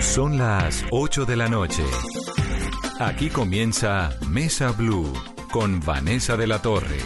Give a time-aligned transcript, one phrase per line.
[0.00, 1.82] Son las 8 de la noche.
[3.00, 5.12] Aquí comienza Mesa Blue
[5.50, 6.98] con Vanessa de la Torre.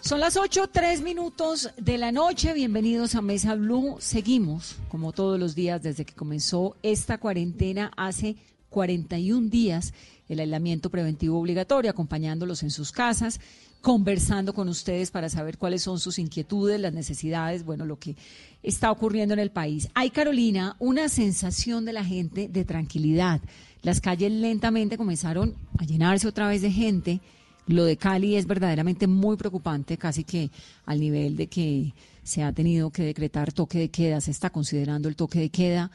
[0.00, 2.52] Son las 8, 3 minutos de la noche.
[2.52, 3.96] Bienvenidos a Mesa Blue.
[4.00, 8.36] Seguimos, como todos los días, desde que comenzó esta cuarentena hace
[8.68, 9.94] 41 días,
[10.28, 13.40] el aislamiento preventivo obligatorio, acompañándolos en sus casas,
[13.88, 18.16] conversando con ustedes para saber cuáles son sus inquietudes, las necesidades, bueno, lo que
[18.62, 19.88] está ocurriendo en el país.
[19.94, 23.40] Hay, Carolina, una sensación de la gente de tranquilidad.
[23.80, 27.22] Las calles lentamente comenzaron a llenarse otra vez de gente.
[27.66, 30.50] Lo de Cali es verdaderamente muy preocupante, casi que
[30.84, 35.08] al nivel de que se ha tenido que decretar toque de queda, se está considerando
[35.08, 35.90] el toque de queda.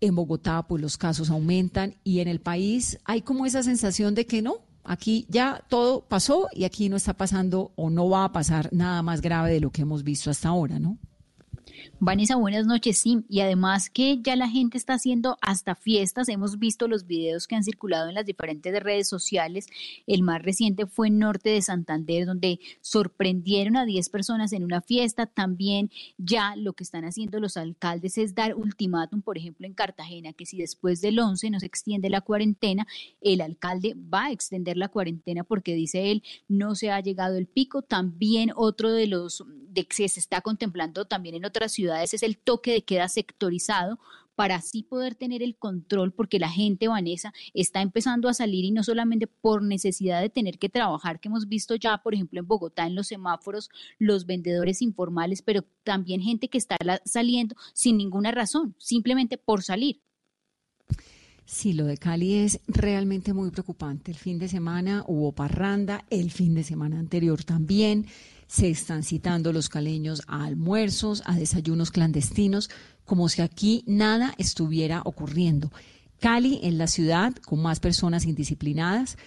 [0.00, 4.24] En Bogotá, pues los casos aumentan y en el país hay como esa sensación de
[4.24, 8.32] que no, aquí ya todo pasó y aquí no está pasando o no va a
[8.32, 10.98] pasar nada más grave de lo que hemos visto hasta ahora, ¿no?
[12.00, 13.24] Vanessa, buenas noches, sí.
[13.28, 16.28] Y además que ya la gente está haciendo hasta fiestas.
[16.28, 19.66] Hemos visto los videos que han circulado en las diferentes redes sociales.
[20.06, 24.80] El más reciente fue en Norte de Santander, donde sorprendieron a 10 personas en una
[24.80, 25.26] fiesta.
[25.26, 30.32] También ya lo que están haciendo los alcaldes es dar ultimátum, por ejemplo, en Cartagena,
[30.32, 32.86] que si después del 11 no se extiende la cuarentena,
[33.20, 37.46] el alcalde va a extender la cuarentena porque dice él no se ha llegado el
[37.46, 37.82] pico.
[37.82, 42.38] También otro de los de que se está contemplando también en otras ciudades es el
[42.38, 43.98] toque de queda sectorizado
[44.34, 48.70] para así poder tener el control, porque la gente, Vanessa, está empezando a salir y
[48.70, 52.46] no solamente por necesidad de tener que trabajar, que hemos visto ya, por ejemplo, en
[52.46, 58.32] Bogotá, en los semáforos, los vendedores informales, pero también gente que está saliendo sin ninguna
[58.32, 60.00] razón, simplemente por salir.
[61.46, 64.10] Sí, lo de Cali es realmente muy preocupante.
[64.10, 68.06] El fin de semana hubo parranda, el fin de semana anterior también.
[68.54, 72.70] Se están citando los caleños a almuerzos, a desayunos clandestinos,
[73.04, 75.72] como si aquí nada estuviera ocurriendo.
[76.20, 79.18] Cali es la ciudad con más personas indisciplinadas.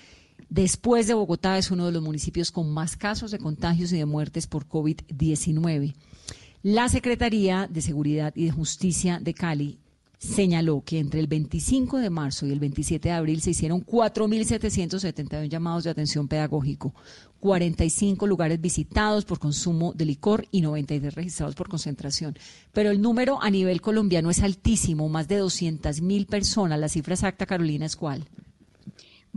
[0.47, 4.05] Después de Bogotá es uno de los municipios con más casos de contagios y de
[4.05, 5.94] muertes por COVID-19.
[6.63, 9.77] La Secretaría de Seguridad y de Justicia de Cali
[10.17, 15.47] señaló que entre el 25 de marzo y el 27 de abril se hicieron 4.771
[15.47, 16.94] llamados de atención pedagógico,
[17.39, 22.38] 45 lugares visitados por consumo de licor y 93 registrados por concentración.
[22.73, 26.79] Pero el número a nivel colombiano es altísimo, más de 200.000 personas.
[26.79, 28.27] La cifra exacta, Carolina, es cuál?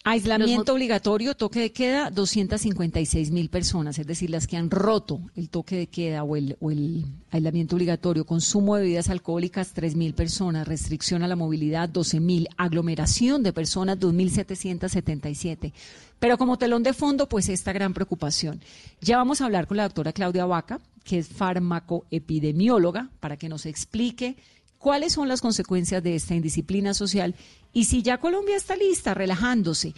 [0.06, 5.48] Aislamiento obligatorio, toque de queda, 256 mil personas, es decir, las que han roto el
[5.48, 8.26] toque de queda o el, o el aislamiento obligatorio.
[8.26, 10.68] Consumo de bebidas alcohólicas, 3 mil personas.
[10.68, 12.48] Restricción a la movilidad, 12 mil.
[12.58, 15.72] Aglomeración de personas, 2.777.
[16.18, 18.60] Pero como telón de fondo, pues esta gran preocupación.
[19.00, 23.64] Ya vamos a hablar con la doctora Claudia Vaca, que es farmacoepidemióloga, para que nos
[23.64, 24.36] explique
[24.84, 27.34] cuáles son las consecuencias de esta indisciplina social
[27.72, 29.94] y si ya Colombia está lista, relajándose.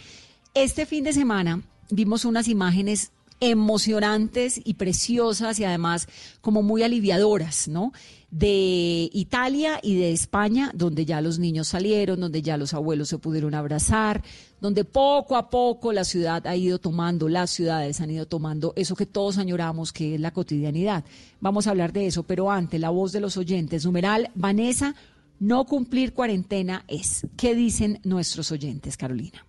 [0.53, 3.11] Este fin de semana vimos unas imágenes
[3.41, 6.07] emocionantes y preciosas y además
[6.39, 7.91] como muy aliviadoras, ¿no?
[8.29, 13.17] De Italia y de España, donde ya los niños salieron, donde ya los abuelos se
[13.17, 14.21] pudieron abrazar,
[14.59, 18.95] donde poco a poco la ciudad ha ido tomando, las ciudades han ido tomando eso
[18.95, 21.05] que todos añoramos, que es la cotidianidad.
[21.39, 23.85] Vamos a hablar de eso, pero antes, la voz de los oyentes.
[23.85, 24.93] Numeral, Vanessa,
[25.39, 27.25] no cumplir cuarentena es.
[27.37, 29.45] ¿Qué dicen nuestros oyentes, Carolina?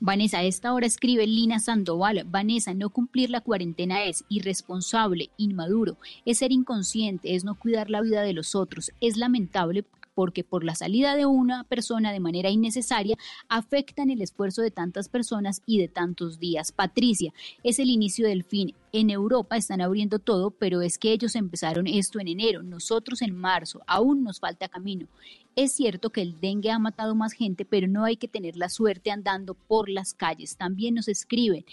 [0.00, 2.24] Vanessa, a esta hora escribe Lina Sandoval.
[2.24, 8.00] Vanessa, no cumplir la cuarentena es irresponsable, inmaduro, es ser inconsciente, es no cuidar la
[8.00, 8.92] vida de los otros.
[9.00, 9.84] Es lamentable
[10.18, 13.16] porque por la salida de una persona de manera innecesaria
[13.48, 16.72] afectan el esfuerzo de tantas personas y de tantos días.
[16.72, 17.32] Patricia,
[17.62, 18.74] es el inicio del fin.
[18.90, 23.36] En Europa están abriendo todo, pero es que ellos empezaron esto en enero, nosotros en
[23.36, 25.06] marzo, aún nos falta camino.
[25.54, 28.70] Es cierto que el dengue ha matado más gente, pero no hay que tener la
[28.70, 30.56] suerte andando por las calles.
[30.56, 31.64] También nos escriben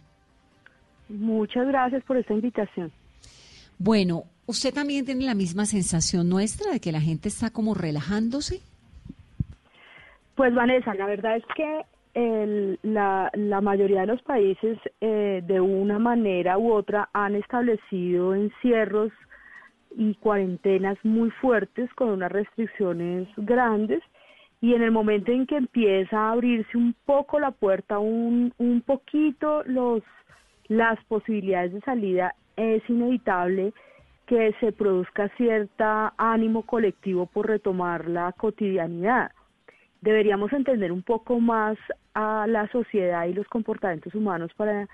[1.10, 2.90] Muchas gracias por esta invitación.
[3.78, 8.60] Bueno, ¿usted también tiene la misma sensación nuestra de que la gente está como relajándose?
[10.34, 11.84] Pues Vanessa, la verdad es que
[12.82, 19.12] la, mayoría de los países eh, de una manera u otra han establecido encierros
[19.96, 24.02] y cuarentenas muy fuertes con unas restricciones grandes
[24.60, 28.80] y en el momento en que empieza a abrirse un poco la puerta, un, un
[28.80, 30.02] poquito los
[30.66, 33.72] las posibilidades de salida es inevitable
[34.26, 39.30] que se produzca cierta ánimo colectivo por retomar la cotidianidad.
[40.02, 41.78] Deberíamos entender un poco más
[42.14, 44.86] a la sociedad y los comportamientos humanos para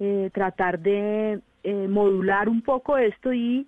[0.00, 3.66] eh, tratar de eh, modular un poco esto y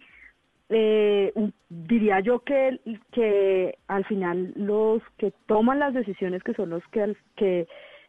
[0.69, 1.33] eh,
[1.69, 2.79] diría yo que,
[3.13, 7.67] que al final los que toman las decisiones, que son los que, que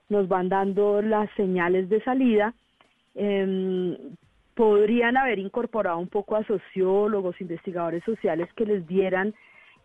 [0.10, 2.54] nos van dando las señales de salida,
[3.16, 3.98] eh,
[4.56, 9.34] podrían haber incorporado un poco a sociólogos, investigadores sociales que les dieran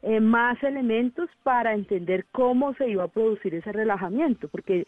[0.03, 4.87] eh, más elementos para entender cómo se iba a producir ese relajamiento, porque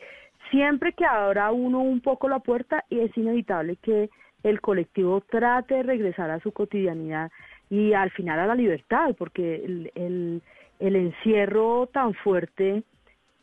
[0.51, 4.11] siempre que abra uno un poco la puerta es inevitable que
[4.43, 7.31] el colectivo trate de regresar a su cotidianidad
[7.71, 10.43] y al final a la libertad, porque el, el,
[10.79, 12.83] el encierro tan fuerte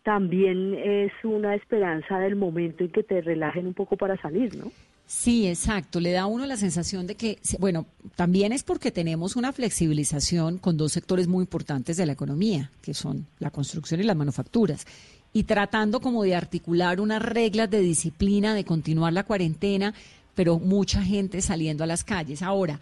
[0.04, 4.72] también es una esperanza del momento en que te relajen un poco para salir, ¿no?
[5.07, 6.00] Sí, exacto.
[6.00, 7.86] Le da a uno la sensación de que, bueno,
[8.16, 12.94] también es porque tenemos una flexibilización con dos sectores muy importantes de la economía, que
[12.94, 14.86] son la construcción y las manufacturas,
[15.32, 19.94] y tratando como de articular unas reglas de disciplina, de continuar la cuarentena,
[20.34, 22.41] pero mucha gente saliendo a las calles.
[22.41, 22.80] Ahora,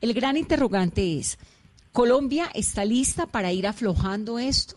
[0.00, 1.38] el gran interrogante es,
[1.96, 4.76] ¿Colombia está lista para ir aflojando esto?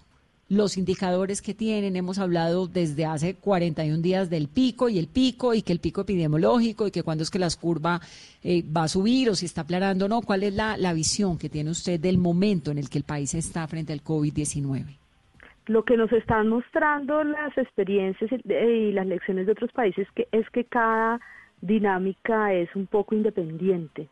[0.50, 1.96] Los indicadores que tienen.
[1.96, 6.02] Hemos hablado desde hace 41 días del pico y el pico y que el pico
[6.02, 8.02] epidemiológico y que cuando es que las curva
[8.44, 10.22] eh, va a subir o si está aclarando o no.
[10.22, 13.34] ¿Cuál es la, la visión que tiene usted del momento en el que el país
[13.36, 14.98] está frente al COVID-19?
[15.68, 20.50] Lo que nos están mostrando las experiencias y las lecciones de otros países que es
[20.50, 21.20] que cada
[21.62, 24.08] dinámica es un poco independiente.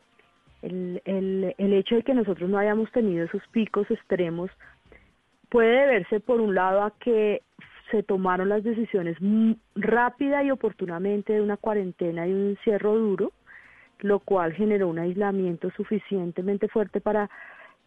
[0.62, 4.50] El, el, el hecho de que nosotros no hayamos tenido esos picos extremos
[5.48, 7.42] puede deberse por un lado a que
[7.90, 9.16] se tomaron las decisiones
[9.74, 13.32] rápida y oportunamente de una cuarentena y un encierro duro,
[14.00, 17.30] lo cual generó un aislamiento suficientemente fuerte para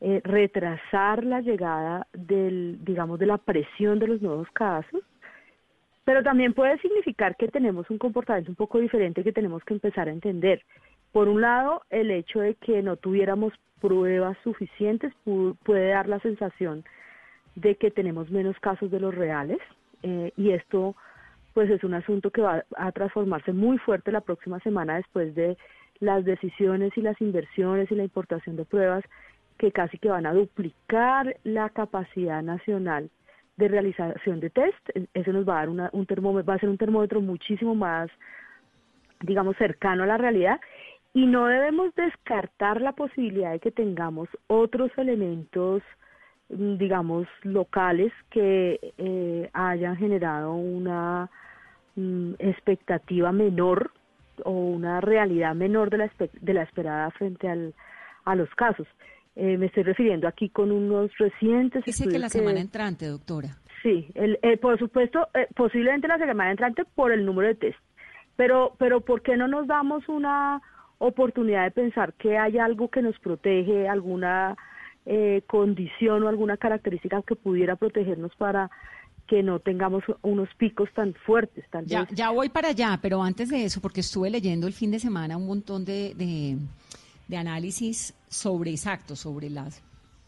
[0.01, 5.01] eh, retrasar la llegada del, digamos, de la presión de los nuevos casos.
[6.03, 10.07] pero también puede significar que tenemos un comportamiento un poco diferente que tenemos que empezar
[10.07, 10.63] a entender.
[11.11, 15.13] Por un lado, el hecho de que no tuviéramos pruebas suficientes
[15.63, 16.83] puede dar la sensación
[17.55, 19.59] de que tenemos menos casos de los reales
[20.03, 20.95] eh, y esto
[21.53, 25.57] pues es un asunto que va a transformarse muy fuerte la próxima semana después de
[25.99, 29.03] las decisiones y las inversiones y la importación de pruebas
[29.57, 33.09] que casi que van a duplicar la capacidad nacional
[33.57, 34.89] de realización de test.
[35.13, 38.09] Eso nos va a dar un termómetro, va a ser un termómetro muchísimo más,
[39.21, 40.59] digamos, cercano a la realidad.
[41.13, 45.83] Y no debemos descartar la posibilidad de que tengamos otros elementos,
[46.51, 51.29] digamos, locales que eh, hayan generado una
[51.95, 53.91] mm, expectativa menor
[54.43, 57.73] o una realidad menor de la, de la esperada frente al,
[58.25, 58.87] a los casos.
[59.35, 63.57] Eh, me estoy refiriendo aquí con unos recientes Dice que la semana entrante, doctora.
[63.81, 67.79] Sí, el, eh, por supuesto, eh, posiblemente la semana entrante por el número de test.
[68.35, 70.61] Pero, pero ¿por qué no nos damos una
[70.97, 74.55] oportunidad de pensar que hay algo que nos protege, alguna
[75.47, 78.69] condición o alguna característica que pudiera protegernos para
[79.27, 81.65] que no tengamos unos picos tan fuertes.
[81.69, 82.09] Tal ya, vez.
[82.13, 85.37] ya voy para allá, pero antes de eso, porque estuve leyendo el fin de semana
[85.37, 86.13] un montón de
[87.31, 89.81] de análisis sobre exacto, sobre las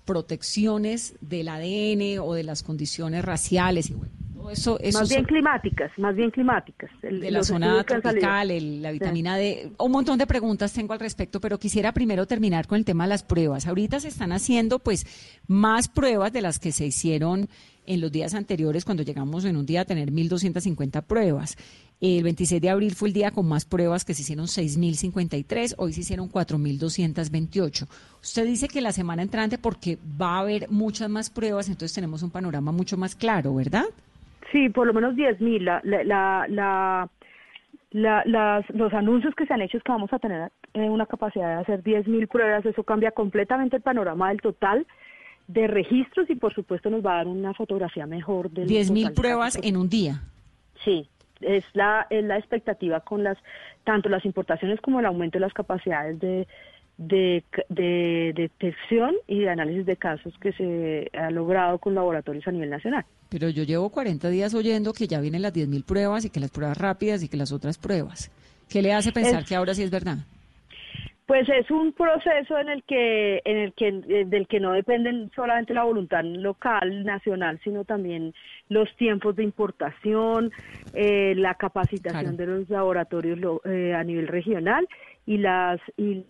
[0.05, 6.15] protecciones del ADN o de las condiciones raciales y todo eso, más bien climáticas, más
[6.15, 6.89] bien climáticas.
[7.01, 11.59] de la zona tropical, la vitamina D, un montón de preguntas tengo al respecto, pero
[11.59, 13.67] quisiera primero terminar con el tema de las pruebas.
[13.67, 15.05] Ahorita se están haciendo pues
[15.47, 17.49] más pruebas de las que se hicieron
[17.85, 21.57] en los días anteriores cuando llegamos en un día a tener 1.250 pruebas.
[22.01, 25.93] El 26 de abril fue el día con más pruebas, que se hicieron 6.053, hoy
[25.93, 27.87] se hicieron 4.228.
[28.21, 32.21] Usted dice que la semana entrante, porque va a haber muchas más pruebas, entonces tenemos
[32.21, 33.85] un panorama mucho más claro, ¿verdad?
[34.53, 35.61] Sí, por lo menos 10.000.
[35.61, 37.09] La, la, la,
[37.91, 41.07] la, las, los anuncios que se han hecho es que vamos a tener eh, una
[41.07, 44.85] capacidad de hacer 10.000 pruebas, eso cambia completamente el panorama del total
[45.47, 49.59] de registros y por supuesto nos va a dar una fotografía mejor del 10.000 pruebas
[49.61, 50.21] en un día.
[50.83, 51.09] Sí,
[51.41, 53.37] es la, es la expectativa con las
[53.83, 56.47] tanto las importaciones como el aumento de las capacidades de,
[56.97, 62.51] de, de, detección y de análisis de casos que se ha logrado con laboratorios a
[62.51, 63.05] nivel nacional.
[63.29, 66.51] Pero yo llevo 40 días oyendo que ya vienen las 10.000 pruebas y que las
[66.51, 68.31] pruebas rápidas y que las otras pruebas.
[68.69, 70.17] ¿Qué le hace pensar que ahora sí es verdad?
[71.25, 75.31] Pues es un proceso en el que, en el que, eh, del que no dependen
[75.33, 78.33] solamente la voluntad local, nacional, sino también
[78.67, 80.51] los tiempos de importación,
[80.93, 84.85] eh, la capacitación de los laboratorios eh, a nivel regional
[85.25, 86.25] y las y,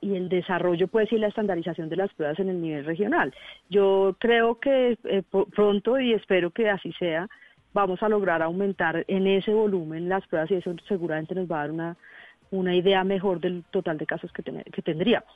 [0.00, 3.34] y el desarrollo, pues, y la estandarización de las pruebas en el nivel regional.
[3.70, 4.98] Yo creo que
[5.54, 7.28] pronto y espero que así sea,
[7.72, 11.60] vamos a lograr aumentar en ese volumen las pruebas y eso seguramente nos va a
[11.60, 11.96] dar una
[12.54, 15.30] una idea mejor del total de casos que, que tendríamos.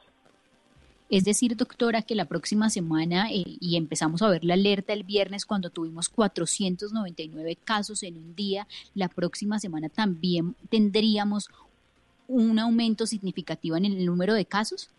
[1.10, 5.04] Es decir, doctora, que la próxima semana, eh, y empezamos a ver la alerta el
[5.04, 11.48] viernes cuando tuvimos 499 casos en un día, la próxima semana también tendríamos
[12.28, 14.94] un aumento significativo en el número de casos?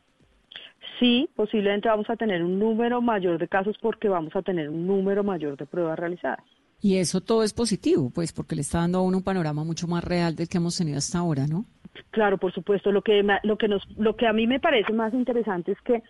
[0.99, 4.85] Sí, posiblemente vamos a tener un número mayor de casos porque vamos a tener un
[4.85, 6.43] número mayor de pruebas realizadas.
[6.81, 9.87] Y eso todo es positivo, pues, porque le está dando a uno un panorama mucho
[9.87, 11.65] más real del que hemos tenido hasta ahora, ¿no?
[12.11, 12.91] Claro, por supuesto.
[12.91, 16.01] Lo que, lo que, nos, lo que a mí me parece más interesante es que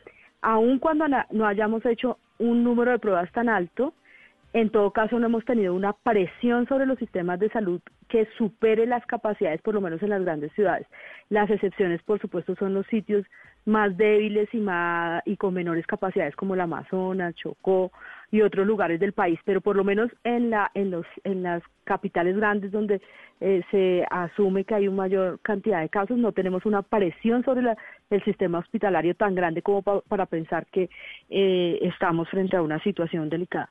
[0.41, 3.93] aun cuando no hayamos hecho un número de pruebas tan alto,
[4.53, 8.87] en todo caso no hemos tenido una presión sobre los sistemas de salud que supere
[8.87, 10.87] las capacidades, por lo menos en las grandes ciudades.
[11.29, 13.25] Las excepciones, por supuesto, son los sitios
[13.65, 17.91] más débiles y, más, y con menores capacidades como la Amazonas, Chocó
[18.31, 21.61] y otros lugares del país, pero por lo menos en, la, en, los, en las
[21.83, 23.01] capitales grandes donde
[23.41, 27.61] eh, se asume que hay una mayor cantidad de casos, no tenemos una presión sobre
[27.61, 27.77] la,
[28.09, 30.89] el sistema hospitalario tan grande como para pensar que
[31.29, 33.69] eh, estamos frente a una situación delicada.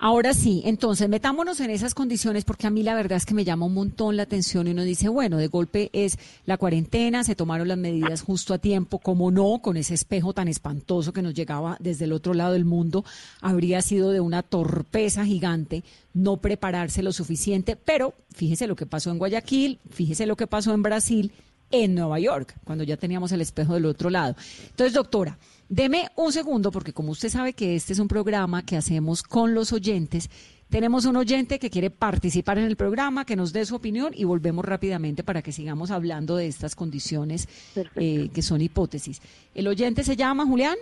[0.00, 3.44] Ahora sí, entonces metámonos en esas condiciones porque a mí la verdad es que me
[3.44, 7.34] llama un montón la atención y uno dice, bueno, de golpe es la cuarentena, se
[7.34, 11.34] tomaron las medidas justo a tiempo, como no, con ese espejo tan espantoso que nos
[11.34, 13.04] llegaba desde el otro lado del mundo,
[13.40, 15.82] habría sido de una torpeza gigante
[16.14, 20.74] no prepararse lo suficiente, pero fíjese lo que pasó en Guayaquil, fíjese lo que pasó
[20.74, 21.32] en Brasil,
[21.70, 24.36] en Nueva York, cuando ya teníamos el espejo del otro lado.
[24.70, 28.76] Entonces, doctora, Deme un segundo, porque como usted sabe que este es un programa que
[28.76, 30.30] hacemos con los oyentes,
[30.70, 34.24] tenemos un oyente que quiere participar en el programa, que nos dé su opinión y
[34.24, 37.48] volvemos rápidamente para que sigamos hablando de estas condiciones
[37.96, 39.20] eh, que son hipótesis.
[39.54, 40.76] El oyente se llama Julián.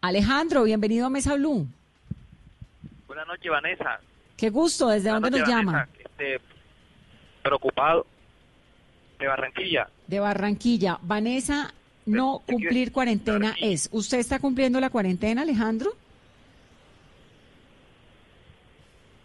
[0.00, 1.66] Alejandro, bienvenido a Mesa Blue.
[3.06, 4.00] Buenas noches, Vanessa.
[4.36, 5.86] Qué gusto, ¿desde dónde nos llama?
[5.98, 6.40] Este,
[7.42, 8.06] preocupado.
[9.18, 9.88] De Barranquilla.
[10.06, 10.98] De Barranquilla.
[11.02, 11.74] Vanessa,
[12.10, 13.88] no cumplir cuarentena es.
[13.92, 15.92] ¿Usted está cumpliendo la cuarentena, Alejandro?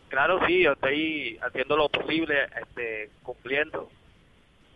[0.09, 3.89] Claro, sí, yo estoy haciendo lo posible, este, cumpliendo.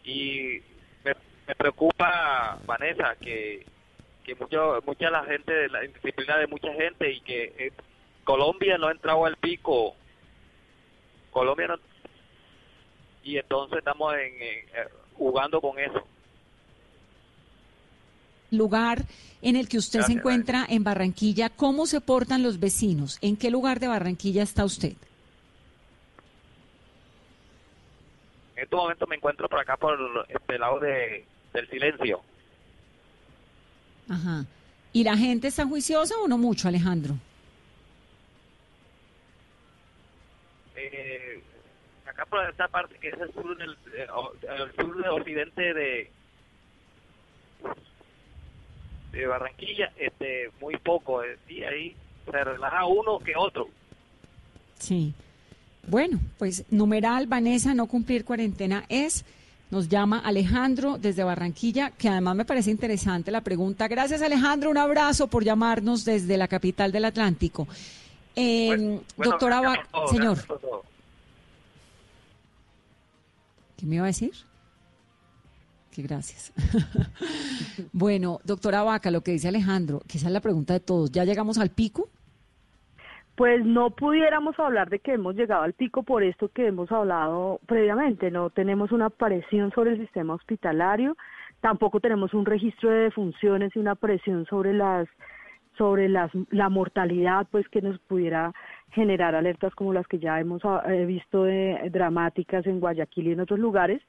[0.04, 0.62] Y
[1.04, 3.66] me, preocupa, Vanessa, que,
[4.24, 7.72] que mucho, mucha la gente, de la indisciplina de mucha gente y que eh,
[8.24, 9.96] Colombia no ha entrado al pico.
[11.32, 11.76] Colombia no.
[13.24, 14.66] Y entonces estamos en, eh,
[15.16, 16.06] jugando con eso
[18.52, 19.06] lugar
[19.42, 23.18] en el que usted se encuentra en Barranquilla, ¿cómo se portan los vecinos?
[23.22, 24.94] ¿En qué lugar de Barranquilla está usted?
[28.56, 32.22] En este momento me encuentro por acá, por este lado de, del silencio.
[34.10, 34.46] Ajá.
[34.92, 37.16] ¿Y la gente está juiciosa o no mucho, Alejandro?
[40.76, 41.42] Eh,
[42.06, 44.08] acá por esta parte que es el sur, del, eh,
[44.58, 46.12] el sur de occidente de,
[49.12, 53.68] de Barranquilla, este, muy poco, sí, ahí se relaja uno que otro.
[54.80, 55.14] Sí.
[55.88, 59.26] Bueno, pues numeral Vanessa, no cumplir cuarentena es.
[59.72, 63.88] Nos llama Alejandro desde Barranquilla, que además me parece interesante la pregunta.
[63.88, 67.68] Gracias Alejandro, un abrazo por llamarnos desde la capital del Atlántico.
[68.36, 70.40] Eh, doctora, señor.
[73.78, 74.34] ¿Qué me iba a decir?
[76.04, 76.54] Gracias.
[77.94, 81.12] bueno, doctora Vaca, lo que dice Alejandro, que es la pregunta de todos.
[81.12, 82.10] ¿Ya llegamos al pico?
[83.36, 87.62] Pues no pudiéramos hablar de que hemos llegado al pico por esto que hemos hablado
[87.66, 88.32] previamente.
[88.32, 91.16] No tenemos una presión sobre el sistema hospitalario,
[91.62, 95.08] tampoco tenemos un registro de defunciones y una presión sobre las
[95.78, 98.54] sobre las, la mortalidad, pues que nos pudiera
[98.92, 103.32] generar alertas como las que ya hemos ah, eh, visto de, dramáticas en Guayaquil y
[103.32, 104.02] en otros lugares.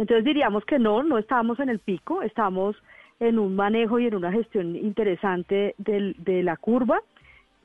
[0.00, 2.74] Entonces diríamos que no, no estamos en el pico, estamos
[3.20, 7.02] en un manejo y en una gestión interesante del, de la curva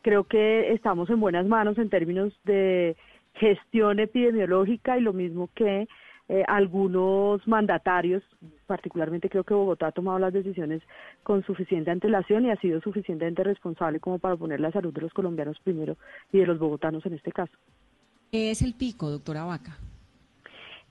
[0.01, 2.97] creo que estamos en buenas manos en términos de
[3.35, 5.87] gestión epidemiológica y lo mismo que
[6.27, 8.21] eh, algunos mandatarios,
[8.67, 10.83] particularmente creo que Bogotá ha tomado las decisiones
[11.23, 15.13] con suficiente antelación y ha sido suficientemente responsable como para poner la salud de los
[15.13, 15.95] colombianos primero
[16.33, 17.53] y de los bogotanos en este caso.
[18.29, 19.79] ¿Qué es el pico, doctora Vaca?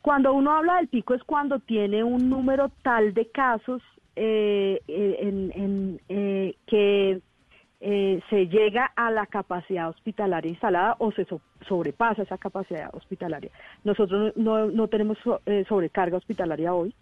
[0.04, 3.80] Cuando uno habla del pico es cuando tiene un número tal de casos
[4.16, 7.22] eh, eh, en, en que
[7.80, 11.26] eh, se llega a la capacidad hospitalaria instalada o se
[11.66, 13.50] sobrepasa esa capacidad hospitalaria.
[13.82, 16.94] Nosotros no, no tenemos eh, sobrecarga hospitalaria hoy,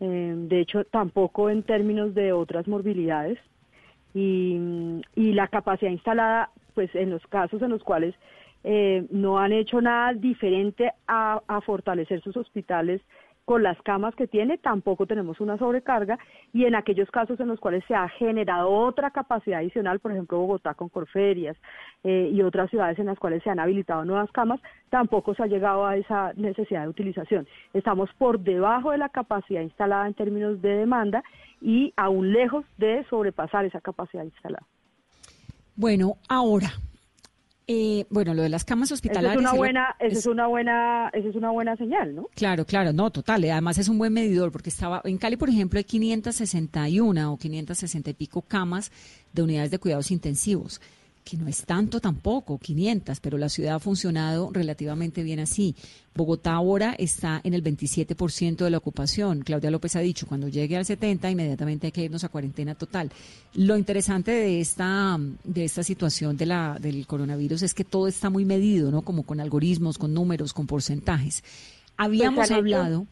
[0.00, 3.38] eh, de hecho tampoco en términos de otras morbilidades
[4.14, 4.58] y,
[5.14, 8.14] la capacidad instalada, pues en los casos en los cuales
[8.62, 13.00] no han hecho nada diferente a, a fortalecer sus hospitales
[13.50, 16.20] con las camas que tiene tampoco tenemos una sobrecarga
[16.52, 20.38] y en aquellos casos en los cuales se ha generado otra capacidad adicional, por ejemplo
[20.38, 21.56] Bogotá con Corferias
[22.04, 25.46] eh, y otras ciudades en las cuales se han habilitado nuevas camas, tampoco se ha
[25.48, 27.48] llegado a esa necesidad de utilización.
[27.74, 31.24] Estamos por debajo de la capacidad instalada en términos de demanda
[31.60, 34.64] y aún lejos de sobrepasar esa capacidad instalada.
[35.74, 36.68] Bueno, ahora,
[37.72, 39.34] eh, bueno, lo de las camas hospitalarias.
[39.34, 42.26] Esa es una buena, es, una buena, es una buena señal, ¿no?
[42.34, 43.44] Claro, claro, no, total.
[43.44, 48.10] Además es un buen medidor porque estaba en Cali, por ejemplo, hay 561 o 560
[48.10, 48.90] y pico camas
[49.32, 50.80] de unidades de cuidados intensivos
[51.24, 55.74] que no es tanto tampoco, 500, pero la ciudad ha funcionado relativamente bien así.
[56.14, 59.42] Bogotá ahora está en el 27% de la ocupación.
[59.42, 63.10] Claudia López ha dicho, cuando llegue al 70, inmediatamente hay que irnos a cuarentena total.
[63.54, 68.30] Lo interesante de esta, de esta situación de la, del coronavirus es que todo está
[68.30, 69.02] muy medido, ¿no?
[69.02, 71.44] Como con algoritmos, con números, con porcentajes.
[71.96, 73.06] Habíamos pues, hablado...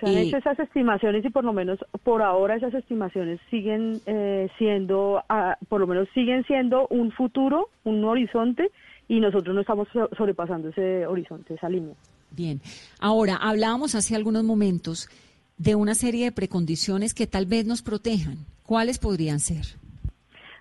[0.00, 4.48] Se han hecho esas estimaciones y por lo menos por ahora esas estimaciones siguen eh,
[4.58, 8.70] siendo, ah, por lo menos siguen siendo un futuro, un horizonte
[9.08, 11.94] y nosotros no estamos sobrepasando ese horizonte, esa línea.
[12.30, 12.60] Bien,
[13.00, 15.08] ahora hablábamos hace algunos momentos
[15.56, 18.44] de una serie de precondiciones que tal vez nos protejan.
[18.64, 19.64] ¿Cuáles podrían ser?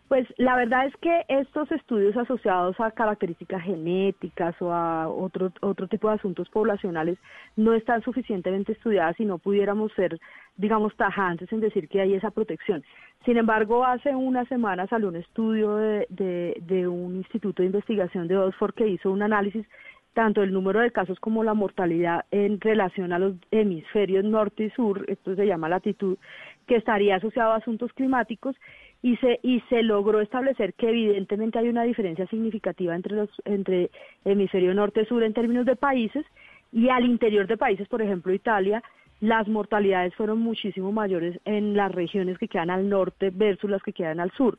[0.07, 5.87] Pues la verdad es que estos estudios asociados a características genéticas o a otro, otro
[5.87, 7.17] tipo de asuntos poblacionales
[7.55, 10.19] no están suficientemente estudiadas y no pudiéramos ser,
[10.57, 12.83] digamos, tajantes en decir que hay esa protección.
[13.25, 18.27] Sin embargo, hace una semana salió un estudio de, de, de un instituto de investigación
[18.27, 19.65] de Oxford que hizo un análisis
[20.15, 24.69] tanto el número de casos como la mortalidad en relación a los hemisferios norte y
[24.69, 26.17] sur, esto se llama latitud,
[26.67, 28.55] que estaría asociado a asuntos climáticos
[29.05, 33.91] y se y se logró establecer que evidentemente hay una diferencia significativa entre los entre
[34.23, 36.25] hemisferio norte sur en términos de países
[36.71, 38.81] y al interior de países, por ejemplo Italia,
[39.21, 43.93] las mortalidades fueron muchísimo mayores en las regiones que quedan al norte versus las que
[43.93, 44.57] quedan al sur.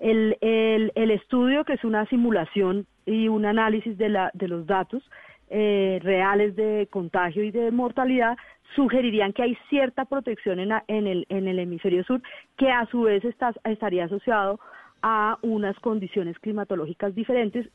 [0.00, 4.66] El, el, el estudio, que es una simulación y un análisis de, la, de los
[4.66, 5.08] datos
[5.50, 8.36] eh, reales de contagio y de mortalidad,
[8.74, 12.20] sugerirían que hay cierta protección en, en, el, en el hemisferio sur,
[12.56, 14.60] que a su vez está, estaría asociado
[15.02, 17.66] a unas condiciones climatológicas diferentes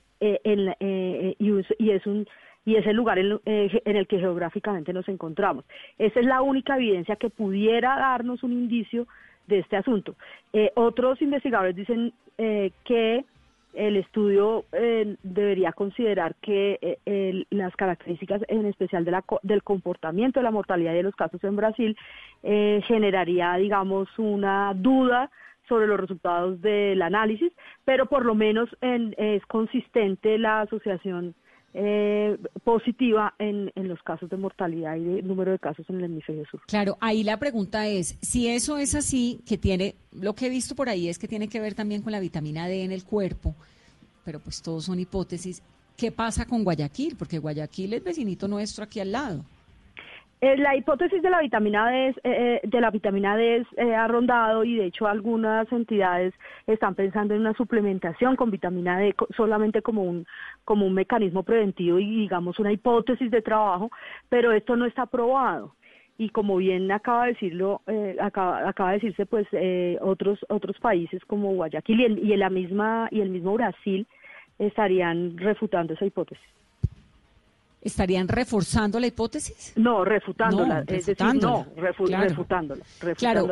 [2.65, 5.65] y es el lugar en, eh, en, el que geográficamente nos encontramos.
[5.97, 9.07] Esa es la única evidencia que pudiera darnos un indicio
[9.47, 10.15] de este asunto.
[10.53, 13.25] Eh, otros investigadores dicen eh, que
[13.73, 19.63] el estudio eh, debería considerar que eh, el, las características en especial de la, del
[19.63, 21.97] comportamiento de la mortalidad de los casos en Brasil
[22.43, 25.31] eh, generaría, digamos, una duda
[25.67, 27.51] sobre los resultados del análisis,
[27.85, 31.33] pero por lo menos en, es consistente la asociación
[31.73, 36.05] eh, positiva en, en, los casos de mortalidad y de número de casos en el
[36.05, 36.61] hemisferio sur.
[36.67, 40.75] Claro, ahí la pregunta es, si eso es así, que tiene, lo que he visto
[40.75, 43.55] por ahí es que tiene que ver también con la vitamina D en el cuerpo,
[44.23, 45.63] pero pues todos son hipótesis,
[45.97, 47.15] ¿qué pasa con Guayaquil?
[47.17, 49.43] Porque Guayaquil es vecinito nuestro aquí al lado.
[50.43, 54.09] Eh, la hipótesis de la vitamina D es, eh, de la vitamina D eh, ha
[54.09, 56.33] rondado y de hecho algunas entidades
[56.67, 60.25] están pensando en una suplementación con vitamina D solamente como un
[60.65, 63.91] como un mecanismo preventivo y digamos una hipótesis de trabajo,
[64.29, 65.75] pero esto no está probado
[66.17, 70.77] y como bien acaba de decirlo eh, acaba, acaba de decirse pues eh, otros otros
[70.79, 74.07] países como Guayaquil y el, y la misma y el mismo Brasil
[74.59, 76.45] estarían refutando esa hipótesis.
[77.81, 79.73] ¿Estarían reforzando la hipótesis?
[79.75, 80.75] No, refutándola.
[80.75, 82.29] No, es decir, no, refu claro.
[82.29, 82.83] refutándola.
[83.17, 83.47] Claro,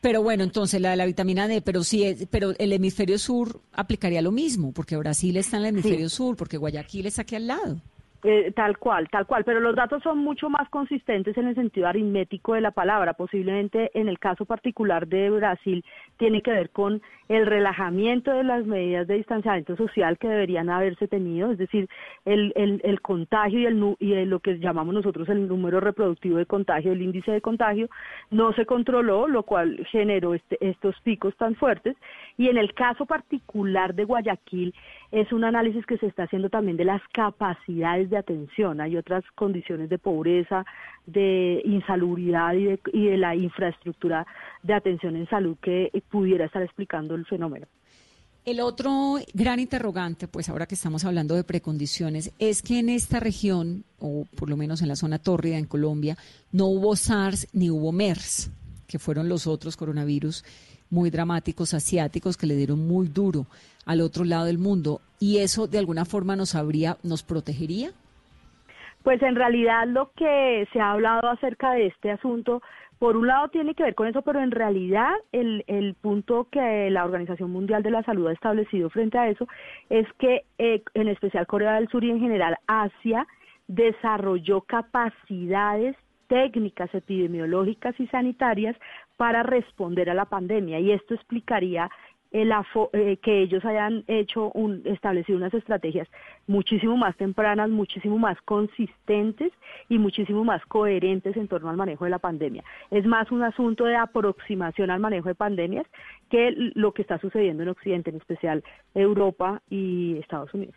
[0.00, 3.60] pero bueno, entonces la de la vitamina D, pero sí, es, pero el hemisferio sur
[3.72, 6.16] aplicaría lo mismo, porque Brasil está en el hemisferio sí.
[6.16, 7.82] sur, porque Guayaquil está aquí al lado.
[8.22, 11.86] Eh, tal cual, tal cual, pero los datos son mucho más consistentes en el sentido
[11.86, 13.14] aritmético de la palabra.
[13.14, 15.82] Posiblemente en el caso particular de Brasil
[16.18, 21.08] tiene que ver con el relajamiento de las medidas de distanciamiento social que deberían haberse
[21.08, 21.88] tenido, es decir,
[22.26, 26.44] el, el, el contagio y, el, y lo que llamamos nosotros el número reproductivo de
[26.44, 27.88] contagio, el índice de contagio,
[28.30, 31.96] no se controló, lo cual generó este, estos picos tan fuertes.
[32.40, 34.74] Y en el caso particular de Guayaquil,
[35.12, 38.80] es un análisis que se está haciendo también de las capacidades de atención.
[38.80, 40.64] Hay otras condiciones de pobreza,
[41.04, 44.26] de insalubridad y de, y de la infraestructura
[44.62, 47.66] de atención en salud que pudiera estar explicando el fenómeno.
[48.46, 53.20] El otro gran interrogante, pues ahora que estamos hablando de precondiciones, es que en esta
[53.20, 56.16] región, o por lo menos en la zona tórrida en Colombia,
[56.52, 58.50] no hubo SARS ni hubo MERS,
[58.86, 60.42] que fueron los otros coronavirus
[60.90, 63.46] muy dramáticos asiáticos que le dieron muy duro
[63.86, 65.00] al otro lado del mundo.
[65.18, 67.90] ¿Y eso de alguna forma nos habría, nos protegería?
[69.02, 72.62] Pues en realidad lo que se ha hablado acerca de este asunto,
[72.98, 76.90] por un lado tiene que ver con eso, pero en realidad el, el punto que
[76.90, 79.48] la Organización Mundial de la Salud ha establecido frente a eso
[79.88, 83.26] es que eh, en especial Corea del Sur y en general Asia
[83.68, 85.96] desarrolló capacidades
[86.28, 88.76] técnicas epidemiológicas y sanitarias
[89.20, 91.90] para responder a la pandemia y esto explicaría
[92.30, 92.54] el
[92.94, 96.08] eh, que ellos hayan hecho un, establecido unas estrategias
[96.46, 99.52] muchísimo más tempranas, muchísimo más consistentes
[99.90, 102.64] y muchísimo más coherentes en torno al manejo de la pandemia.
[102.90, 105.86] Es más un asunto de aproximación al manejo de pandemias
[106.30, 110.76] que lo que está sucediendo en Occidente, en especial Europa y Estados Unidos.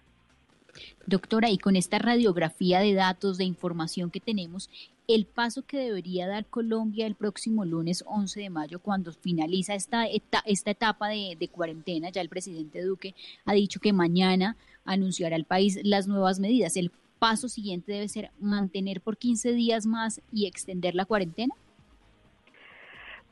[1.05, 4.69] Doctora, y con esta radiografía de datos, de información que tenemos,
[5.07, 10.05] el paso que debería dar Colombia el próximo lunes 11 de mayo, cuando finaliza esta,
[10.05, 14.55] esta, etapa de, de, cuarentena, ya el presidente Duque ha dicho que mañana
[14.85, 16.77] anunciará al país las nuevas medidas.
[16.77, 21.53] ¿El paso siguiente debe ser mantener por 15 días más y extender la cuarentena?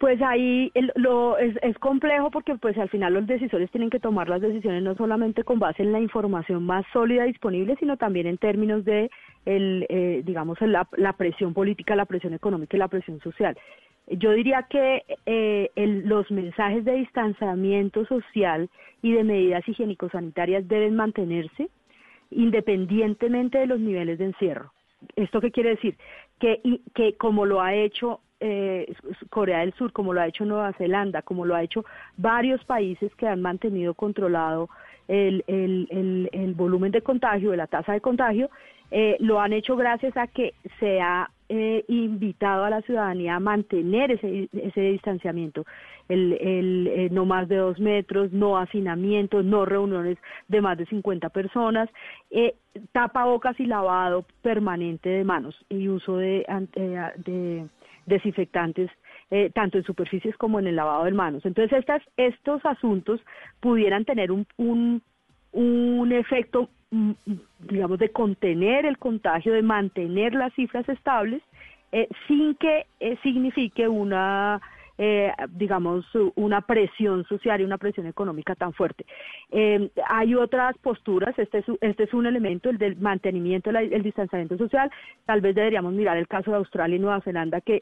[0.02, 4.00] Pues ahí el, lo, es, es, complejo porque pues al final los decisores tienen que
[4.00, 8.26] tomar las decisiones no solamente con base en la información más sólida disponible, sino también
[8.26, 9.12] en términos de
[9.46, 13.56] el, eh, digamos la, la, presión política, la presión económica y la presión social.
[14.08, 18.72] Yo diría que eh, el, los mensajes de distanciamiento social
[19.04, 21.70] y de medidas higiénico-sanitarias deben mantenerse
[22.32, 24.74] independientemente de los niveles de encierro.
[25.16, 25.96] ¿Esto qué quiere decir?
[26.40, 26.60] Que,
[26.96, 28.94] que como lo ha hecho eh,
[29.30, 31.86] Corea del Sur, como lo ha hecho Nueva Zelanda, como lo ha hecho
[32.18, 34.70] varios países que han mantenido controlado
[35.08, 38.50] el, el, volumen de contagio, la tasa de contagio,
[38.92, 43.40] eh, lo han hecho gracias a que se ha eh, invitado a la ciudadanía a
[43.42, 45.66] mantener ese, ese distanciamiento,
[46.08, 50.86] el, el eh, no más de dos metros, no hacinamiento, no reuniones de más de
[50.86, 51.90] 50 personas,
[52.30, 52.56] eh,
[52.94, 56.46] tapabocas y lavado permanente de manos y uso de,
[57.18, 57.68] de
[58.06, 58.90] desinfectantes
[59.54, 61.46] tanto en superficies como en el lavado de manos.
[61.46, 63.22] Entonces, estas, estos asuntos
[63.62, 65.02] pudieran tener un, un,
[65.54, 67.14] un efecto Mm,
[67.60, 71.42] digamos, de contener el contagio, de mantener las cifras estables,
[71.94, 74.60] eh, sin que eh, signifique una,
[75.04, 79.04] eh, digamos, una presión social y una presión económica tan fuerte.
[80.08, 84.92] hay otras posturas, este es, este es un elemento, el del mantenimiento, el distanciamiento social.
[85.26, 87.82] Tal vez deberíamos mirar el caso de Australia y Nueva Zelanda, que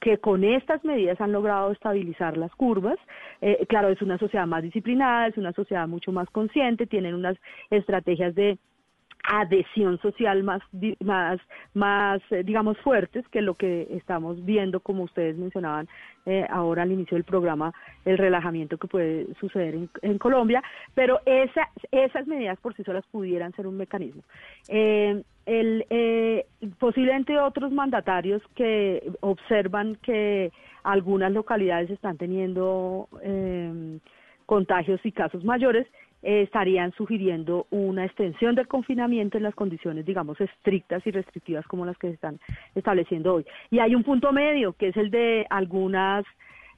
[0.00, 2.98] que con estas medidas han logrado estabilizar las curvas.
[3.40, 7.36] Eh, claro, es una sociedad más disciplinada, es una sociedad mucho más consciente, tienen unas
[7.70, 8.58] estrategias de
[9.22, 10.62] adhesión social más,
[11.00, 11.40] más,
[11.74, 15.88] más eh, digamos, fuertes que lo que estamos viendo, como ustedes mencionaban
[16.26, 17.72] eh, ahora al inicio del programa,
[18.04, 20.62] el relajamiento que puede suceder en, Colombia,
[20.94, 24.22] pero esa, esas medidas por sí solas pudieran ser un mecanismo.
[24.68, 26.46] Eh, el, eh,
[26.78, 30.52] posiblemente otros mandatarios que observan que
[30.84, 33.98] algunas localidades están teniendo eh,
[34.46, 35.86] contagios y casos mayores,
[36.22, 41.84] eh, estarían sugiriendo una extensión del confinamiento en las condiciones, digamos, estrictas y restrictivas como
[41.84, 42.38] las que se están
[42.74, 43.46] estableciendo hoy.
[43.70, 46.24] Y hay un punto medio, que es el de algunas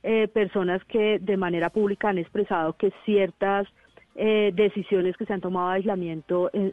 [0.02, 3.66] eh, personas que de manera pública han expresado que ciertas
[4.16, 6.72] eh, decisiones que se han tomado de aislamiento en,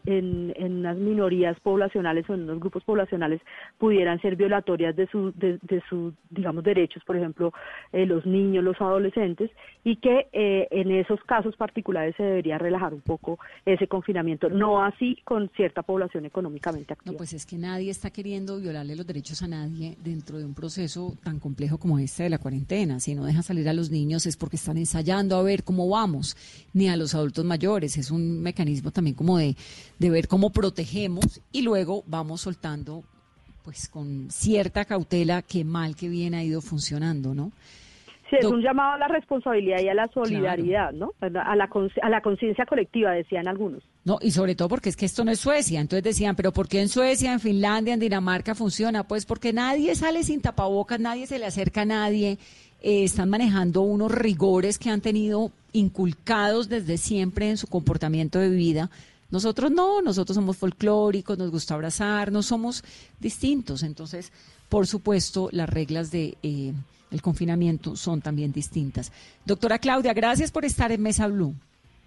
[0.55, 3.41] en, unas minorías poblacionales o en unos grupos poblacionales
[3.77, 7.51] pudieran ser violatorias de sus, de, su, digamos, derechos, por ejemplo,
[7.93, 9.49] eh, los niños, los adolescentes,
[9.83, 14.83] y que eh, en esos casos particulares se debería relajar un poco ese confinamiento, no
[14.83, 17.11] así con cierta población económicamente activa.
[17.11, 20.53] No, pues es que nadie está queriendo violarle los derechos a nadie dentro de un
[20.53, 22.99] proceso tan complejo como este de la cuarentena.
[22.99, 26.35] Si no deja salir a los niños es porque están ensayando a ver cómo vamos,
[26.73, 27.97] ni a los adultos mayores.
[27.97, 29.55] Es un mecanismo también como de,
[29.97, 33.03] de ver cómo protegemos y luego vamos soltando
[33.63, 37.51] pues con cierta cautela qué mal que bien ha ido funcionando, ¿no?
[38.29, 41.11] Sí, es un llamado a la responsabilidad y a la solidaridad, ¿no?
[41.19, 41.67] A la,
[42.01, 43.83] a la conciencia colectiva, decían algunos.
[44.05, 45.81] No, y sobre todo porque es que esto no es Suecia.
[45.81, 49.03] Entonces decían, pero ¿por qué en Suecia, en Finlandia, en Dinamarca funciona?
[49.05, 52.37] Pues porque nadie sale sin tapabocas, nadie se le acerca a nadie.
[52.81, 58.49] Eh, están manejando unos rigores que han tenido inculcados desde siempre en su comportamiento de
[58.49, 58.89] vida.
[59.29, 62.83] Nosotros no, nosotros somos folclóricos, nos gusta abrazar, no somos
[63.19, 63.83] distintos.
[63.83, 64.31] Entonces,
[64.67, 66.73] por supuesto, las reglas de eh,
[67.11, 69.11] el confinamiento son también distintas.
[69.45, 71.53] Doctora Claudia, gracias por estar en Mesa Blue.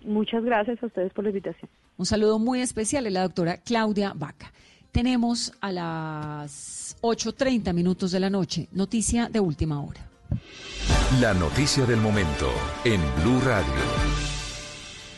[0.04, 1.70] Muchas gracias a ustedes por la invitación.
[1.96, 4.52] Un saludo muy especial a la doctora Claudia Vaca.
[4.92, 10.13] Tenemos a las 8.30 minutos de la noche, noticia de última hora.
[11.20, 12.50] La noticia del momento
[12.84, 13.72] en Blue Radio.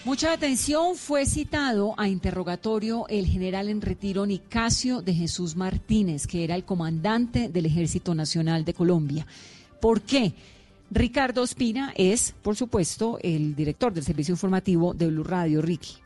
[0.05, 6.45] Mucha atención, fue citado a interrogatorio el general en retiro Nicasio de Jesús Martínez, que
[6.45, 9.27] era el comandante del Ejército Nacional de Colombia.
[9.81, 10.33] ¿Por qué?
[10.91, 16.06] Ricardo Espina es, por supuesto, el director del servicio informativo de Blue Radio, Ricky.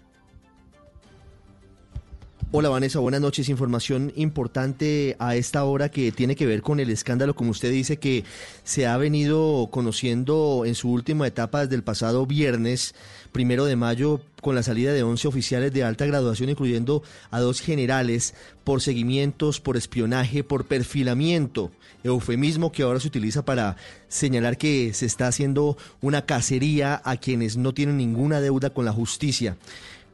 [2.53, 3.49] Hola Vanessa, buenas noches.
[3.49, 7.99] Información importante a esta hora que tiene que ver con el escándalo, como usted dice,
[7.99, 8.25] que
[8.65, 12.97] se ha venido conociendo en su última etapa desde el pasado viernes,
[13.31, 17.61] primero de mayo, con la salida de 11 oficiales de alta graduación, incluyendo a dos
[17.61, 18.35] generales,
[18.65, 21.71] por seguimientos, por espionaje, por perfilamiento,
[22.03, 23.77] eufemismo que ahora se utiliza para
[24.09, 28.93] señalar que se está haciendo una cacería a quienes no tienen ninguna deuda con la
[28.93, 29.57] justicia.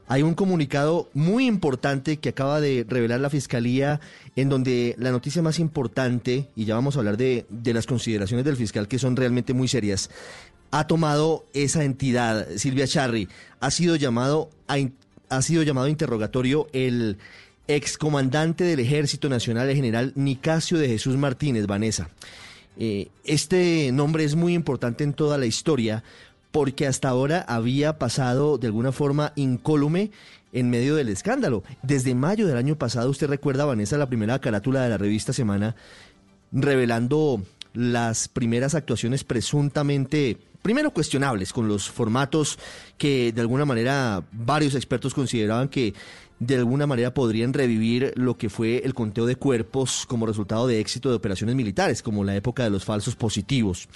[0.09, 3.99] Hay un comunicado muy importante que acaba de revelar la Fiscalía
[4.37, 8.55] en donde la noticia más importante, y ya vamos a hablar de, las consideraciones del
[8.55, 10.09] fiscal que son realmente muy serias,
[10.71, 13.27] ha tomado esa entidad, Silvia Charri,
[13.59, 14.77] ha sido llamado a,
[15.29, 17.17] ha sido llamado interrogatorio el
[17.67, 22.09] excomandante del Ejército Nacional, el general Nicasio de Jesús Martínez, Vanessa.
[22.79, 26.03] Eh, este nombre es muy importante en toda la historia
[26.57, 30.09] porque hasta ahora había pasado de alguna forma incólume
[30.51, 31.61] en medio del escándalo.
[31.83, 35.75] Desde mayo del año pasado, usted recuerda, Vanessa, la primera carátula de la revista Semana,
[36.51, 37.43] revelando
[37.75, 42.57] las primeras actuaciones presuntamente, primero cuestionables, con los formatos
[42.97, 45.93] que de alguna manera varios expertos consideraban que
[46.39, 50.79] de alguna manera podrían revivir lo que fue el conteo de cuerpos como resultado de
[50.79, 53.87] éxito de operaciones militares, como la época de los falsos positivos.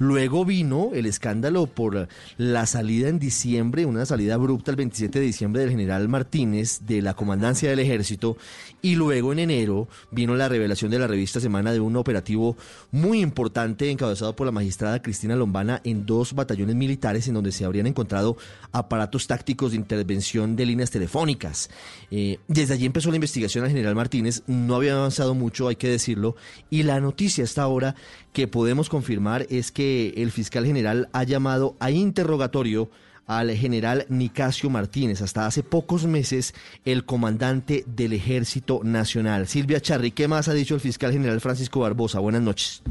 [0.00, 2.08] Luego vino el escándalo por
[2.38, 7.02] la salida en diciembre, una salida abrupta el 27 de diciembre del general Martínez de
[7.02, 8.38] la comandancia del ejército
[8.80, 12.56] y luego en enero vino la revelación de la revista Semana de un operativo
[12.90, 17.66] muy importante encabezado por la magistrada Cristina Lombana en dos batallones militares en donde se
[17.66, 18.38] habrían encontrado
[18.72, 21.68] aparatos tácticos de intervención de líneas telefónicas.
[22.10, 25.90] Eh, desde allí empezó la investigación al general Martínez, no había avanzado mucho, hay que
[25.90, 26.36] decirlo,
[26.70, 27.96] y la noticia hasta ahora
[28.32, 32.90] que podemos confirmar es que el fiscal general ha llamado a interrogatorio
[33.26, 36.52] al general Nicasio Martínez, hasta hace pocos meses
[36.84, 39.46] el comandante del Ejército Nacional.
[39.46, 42.18] Silvia Charri, ¿qué más ha dicho el fiscal general Francisco Barbosa?
[42.18, 42.82] Buenas noches.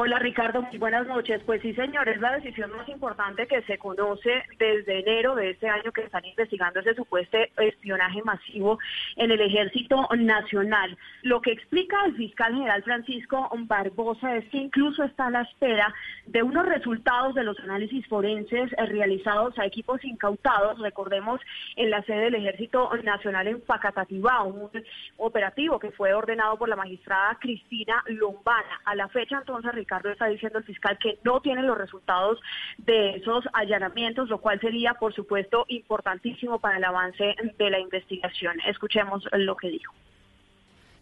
[0.00, 1.42] Hola Ricardo, muy buenas noches.
[1.44, 5.68] Pues sí, señor, es la decisión más importante que se conoce desde enero de este
[5.68, 8.78] año que están investigando ese supuesto espionaje masivo
[9.16, 10.96] en el Ejército Nacional.
[11.22, 15.92] Lo que explica el fiscal general Francisco Barbosa es que incluso está a la espera
[16.26, 21.40] de unos resultados de los análisis forenses realizados a equipos incautados, recordemos,
[21.74, 24.70] en la sede del Ejército Nacional en Pacatativá, un
[25.16, 28.80] operativo que fue ordenado por la magistrada Cristina Lombana.
[28.84, 32.38] A la fecha entonces, Ricardo está diciendo el fiscal que no tiene los resultados
[32.78, 38.56] de esos allanamientos, lo cual sería, por supuesto, importantísimo para el avance de la investigación.
[38.66, 39.94] Escuchemos lo que dijo.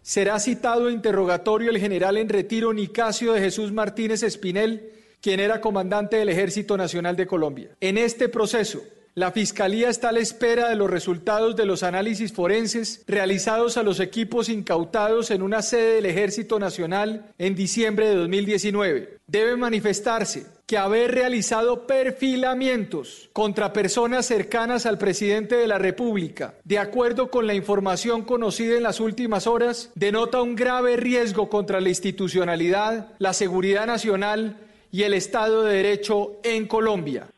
[0.01, 4.89] Será citado a interrogatorio el general en retiro Nicasio de Jesús Martínez Espinel,
[5.21, 7.71] quien era comandante del Ejército Nacional de Colombia.
[7.81, 8.79] En este proceso,
[9.17, 13.81] la Fiscalía está a la espera de los resultados de los análisis forenses realizados a
[13.81, 19.17] los equipos incautados en una sede del Ejército Nacional en diciembre de 2019.
[19.25, 26.77] Debe manifestarse que haber realizado perfilamientos contra personas cercanas al presidente de la República, de
[26.77, 31.89] acuerdo con la información conocida en las últimas horas, denota un grave riesgo contra la
[31.89, 34.57] institucionalidad, la seguridad nacional
[34.91, 37.29] y el Estado de Derecho en Colombia.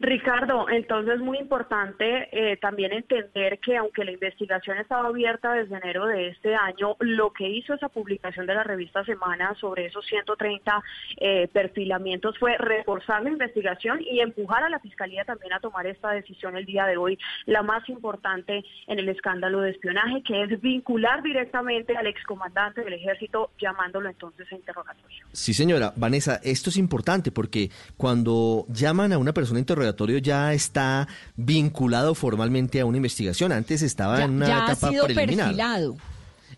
[0.00, 5.76] Ricardo, entonces es muy importante eh, también entender que aunque la investigación estaba abierta desde
[5.76, 10.04] enero de este año, lo que hizo esa publicación de la revista Semana sobre esos
[10.06, 10.82] 130
[11.18, 16.10] eh, perfilamientos fue reforzar la investigación y empujar a la Fiscalía también a tomar esta
[16.12, 20.60] decisión el día de hoy, la más importante en el escándalo de espionaje, que es
[20.60, 25.26] vincular directamente al excomandante del ejército llamándolo entonces a interrogatorio.
[25.32, 25.92] Sí, señora.
[25.96, 32.14] Vanessa, esto es importante porque cuando llaman a una persona a interrogatorio, ya está vinculado
[32.14, 33.52] formalmente a una investigación.
[33.52, 35.46] Antes estaba en una ya etapa ha sido preliminar.
[35.48, 35.96] perfilado.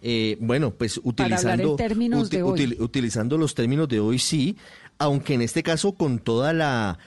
[0.05, 2.59] Eh, bueno, pues utilizando, en términos de hoy.
[2.59, 4.57] util- utilizando los términos de hoy sí,
[4.99, 6.99] aunque en este caso con toda la,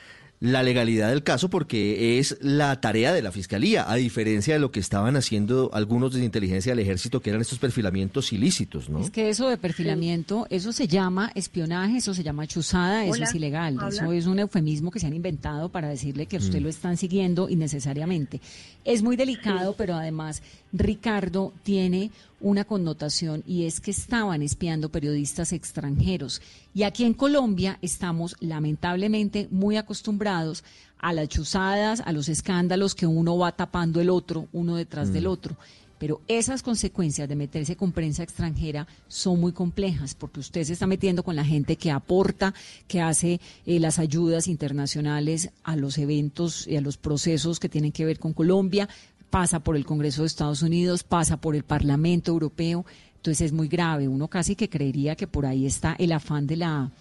[0.46, 4.72] la legalidad del caso, porque es la tarea de la fiscalía, a diferencia de lo
[4.72, 9.00] que estaban haciendo algunos de inteligencia del ejército, que eran estos perfilamientos ilícitos, ¿no?
[9.00, 13.34] Es que eso de perfilamiento, eso se llama espionaje, eso se llama chuzada, eso es
[13.34, 13.78] ilegal.
[13.90, 16.44] Eso es un eufemismo que se han inventado para decirle que a Mm.
[16.44, 18.40] usted lo están siguiendo innecesariamente.
[18.84, 20.44] Es muy delicado, pero además
[20.78, 22.12] Ricardo tiene
[22.42, 26.42] una connotación y es que estaban espiando periodistas extranjeros.
[26.74, 30.64] Y aquí en Colombia estamos lamentablemente muy acostumbrados
[31.00, 35.28] a las chuzadas, a los escándalos que uno va tapando el otro, uno detrás del
[35.28, 35.56] otro.
[35.98, 40.88] Pero esas consecuencias de meterse con prensa extranjera son muy complejas porque usted se está
[40.88, 42.54] metiendo con la gente que aporta,
[42.88, 47.94] que hace eh, las ayudas internacionales a los eventos y a los procesos que tienen
[47.94, 48.90] que ver con Colombia,
[49.30, 52.86] pasa por el Congreso de Estados Unidos, pasa por el Parlamento Europeo.
[53.18, 54.08] Entonces es muy grave.
[54.08, 56.92] Uno casi que creería que por ahí está el afán de la,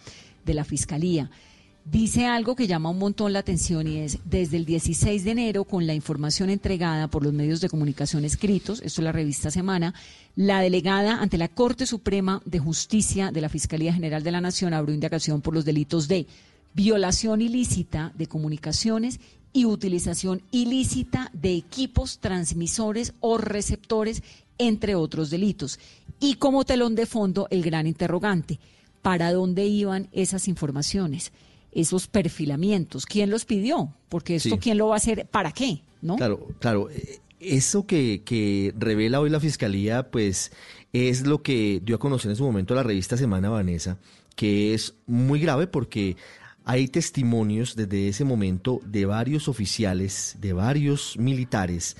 [0.44, 1.30] de la Fiscalía
[1.84, 5.64] dice algo que llama un montón la atención y es desde el 16 de enero
[5.64, 9.94] con la información entregada por los medios de comunicación escritos, esto es la revista Semana,
[10.34, 14.72] la delegada ante la Corte Suprema de Justicia de la Fiscalía General de la Nación
[14.72, 16.26] abrió indagación por los delitos de
[16.72, 19.20] violación ilícita de comunicaciones
[19.54, 24.22] y utilización ilícita de equipos transmisores o receptores,
[24.58, 25.78] entre otros delitos.
[26.20, 28.58] Y como telón de fondo, el gran interrogante,
[29.00, 31.32] ¿para dónde iban esas informaciones?
[31.76, 33.04] esos perfilamientos.
[33.04, 33.92] ¿Quién los pidió?
[34.08, 34.58] Porque esto, Sí.
[34.58, 35.26] ¿quién lo va a hacer?
[35.26, 35.80] ¿Para qué?
[36.02, 36.14] ¿No?
[36.14, 36.88] Claro, claro.
[37.40, 40.52] Eso que, que revela hoy la Fiscalía, pues
[40.92, 43.98] es lo que dio a conocer en su momento la revista Semana Vanessa,
[44.36, 46.16] que es muy grave porque
[46.64, 51.96] hay testimonios desde ese momento de varios oficiales, de varios militares,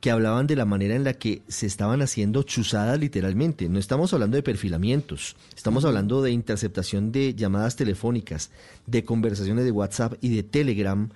[0.00, 3.68] que hablaban de la manera en la que se estaban haciendo chuzadas literalmente.
[3.68, 8.50] No estamos hablando de perfilamientos, estamos hablando de interceptación de llamadas telefónicas,
[8.86, 11.08] de conversaciones de WhatsApp y de Telegram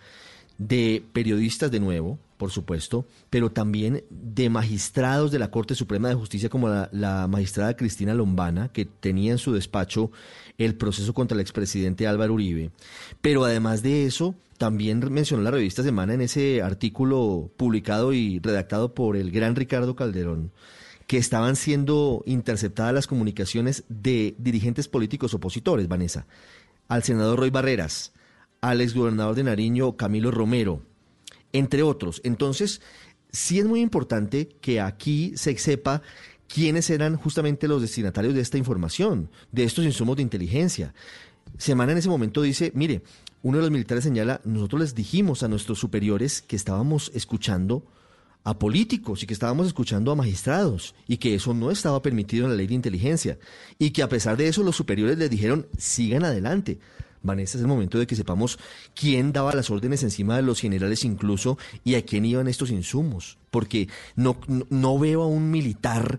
[0.59, 6.15] de periodistas de nuevo, por supuesto, pero también de magistrados de la Corte Suprema de
[6.15, 10.11] Justicia como la, la, magistrada Cristina Lombana, que tenía en su despacho
[10.59, 12.71] el proceso contra el expresidente Álvaro Uribe.
[13.21, 18.95] Pero además de eso, también mencionó la revista Semana en ese artículo publicado y redactado
[18.95, 20.53] por el gran Ricardo Calderón,
[21.07, 26.27] que estaban siendo interceptadas las comunicaciones de dirigentes políticos opositores, Vanessa,
[26.89, 28.13] al senador Roy Barreras,
[28.61, 30.83] al exgobernador de Nariño, Camilo Romero,
[31.53, 32.21] entre otros.
[32.25, 32.81] Entonces,
[33.33, 36.03] sí es muy importante que aquí se sepa
[36.53, 40.93] quiénes eran justamente los destinatarios de esta información, de estos insumos de inteligencia.
[41.57, 43.03] Semana en ese momento dice, mire,
[43.43, 47.85] uno de los militares señala, nosotros les dijimos a nuestros superiores que estábamos escuchando
[48.45, 52.51] a políticos y que estábamos escuchando a magistrados y que eso no estaba permitido en
[52.51, 53.39] la ley de inteligencia
[53.79, 56.79] y que a pesar de eso los superiores les dijeron sigan adelante.
[57.23, 58.59] Vanessa, es el momento de que sepamos
[58.95, 63.39] quién daba las órdenes encima de los generales incluso y a quién iban estos insumos,
[63.51, 66.19] porque no, no, veo a un militar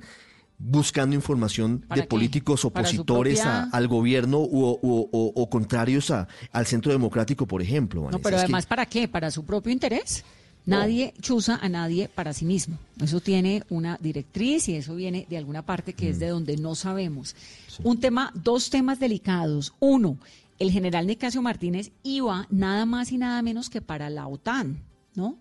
[0.58, 8.10] buscando información de políticos opositores al gobierno o, contrarios a, al centro democrático, por ejemplo.
[8.10, 9.08] No, pero además, ¿para qué?
[9.08, 10.24] ¿Para su propio interés?
[10.66, 12.78] Nadie chuza a nadie para sí mismo.
[13.02, 16.30] Eso tiene una directriz y eso viene de alguna parte que es de mm.
[16.30, 17.36] donde no sabemos.
[17.84, 19.74] Un tema, dos temas delicados.
[19.80, 20.18] Uno,
[20.64, 24.82] el general Nicasio Martínez iba nada más y nada menos que para la OTAN,
[25.14, 25.38] ¿no?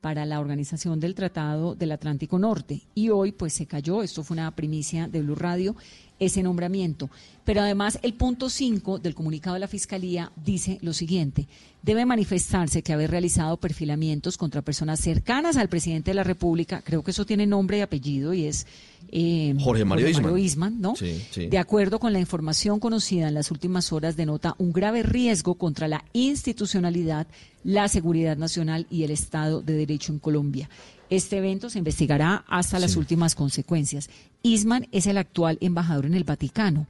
[0.00, 2.82] Para la Organización del Tratado del Atlántico Norte.
[2.92, 5.76] Y hoy, pues se cayó, esto fue una primicia de Blue Radio,
[6.18, 7.10] ese nombramiento.
[7.44, 11.46] Pero además, el punto 5 del comunicado de la Fiscalía dice lo siguiente:
[11.82, 17.02] debe manifestarse que haber realizado perfilamientos contra personas cercanas al presidente de la República, creo
[17.02, 18.66] que eso tiene nombre y apellido y es
[19.10, 20.80] eh, Jorge Mario, Isman.
[20.80, 20.94] ¿no?
[21.34, 25.88] De acuerdo con la información conocida en las últimas horas, denota un grave riesgo contra
[25.88, 27.26] la institucionalidad,
[27.64, 30.68] la seguridad nacional y el Estado de Derecho en Colombia.
[31.10, 34.10] Este evento se investigará hasta las últimas consecuencias.
[34.42, 36.86] Isman es el actual embajador en el Vaticano.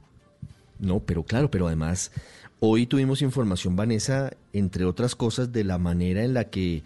[0.79, 2.11] No, pero claro, pero además
[2.59, 6.83] hoy tuvimos información, Vanessa, entre otras cosas, de la manera en la que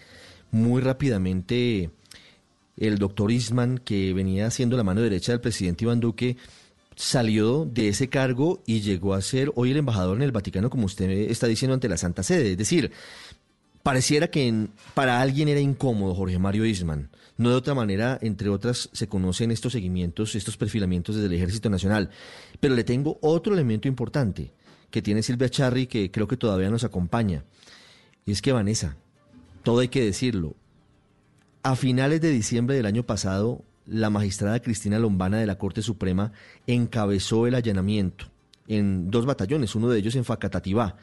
[0.52, 1.90] muy rápidamente
[2.78, 6.38] el doctor Isman, que venía siendo la mano derecha del presidente Iván Duque,
[6.96, 10.86] salió de ese cargo y llegó a ser hoy el embajador en el Vaticano, como
[10.86, 12.52] usted está diciendo, ante la Santa Sede.
[12.52, 12.92] Es decir,
[13.84, 17.10] pareciera que para alguien era incómodo Jorge Mario Isman.
[17.38, 21.70] No de otra manera, entre otras, se conocen estos seguimientos, estos perfilamientos desde el Ejército
[21.70, 22.10] Nacional.
[22.60, 24.54] Pero le tengo otro elemento importante
[24.90, 27.44] que tiene Silvia Charri que creo que todavía nos acompaña.
[28.26, 28.96] Y es que Vanessa,
[29.64, 30.56] todo hay que decirlo,
[31.64, 36.32] a finales de diciembre del año pasado, la magistrada Cristina Lombana de la Corte Suprema
[36.68, 38.28] encabezó el allanamiento
[38.68, 40.98] en dos batallones, uno de ellos en Facatativá.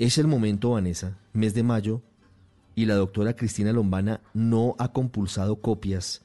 [0.00, 2.00] Es el momento, Vanessa, mes de mayo,
[2.74, 6.22] y la doctora Cristina Lombana no ha compulsado copias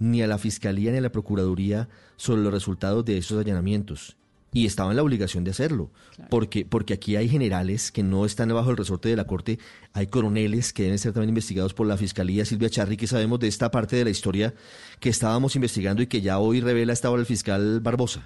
[0.00, 4.16] ni a la Fiscalía ni a la Procuraduría sobre los resultados de esos allanamientos.
[4.52, 5.92] Y estaba en la obligación de hacerlo,
[6.30, 9.60] porque, porque aquí hay generales que no están bajo el resorte de la Corte,
[9.92, 12.44] hay coroneles que deben ser también investigados por la Fiscalía.
[12.44, 14.52] Silvia Charri, que sabemos de esta parte de la historia
[14.98, 18.24] que estábamos investigando y que ya hoy revela esta hora el fiscal Barbosa.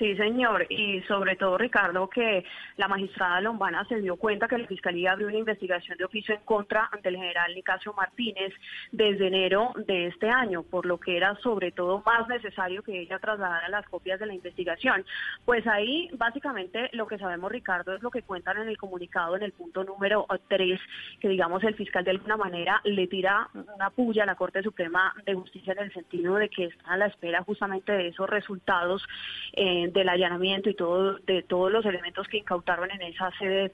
[0.00, 2.42] Sí, señor, y sobre todo, Ricardo, que
[2.78, 6.40] la magistrada Lombana se dio cuenta que la Fiscalía abrió una investigación de oficio en
[6.40, 8.54] contra ante el general Nicasio Martínez
[8.92, 13.18] desde enero de este año, por lo que era sobre todo más necesario que ella
[13.18, 15.04] trasladara las copias de la investigación.
[15.44, 19.42] Pues ahí, básicamente, lo que sabemos, Ricardo, es lo que cuentan en el comunicado en
[19.42, 20.80] el punto número 3,
[21.20, 25.12] que digamos el fiscal de alguna manera le tira una puya a la Corte Suprema
[25.26, 29.06] de Justicia en el sentido de que está a la espera justamente de esos resultados.
[29.52, 33.72] Eh, del allanamiento y todo de todos los elementos que incautaron en esa sede de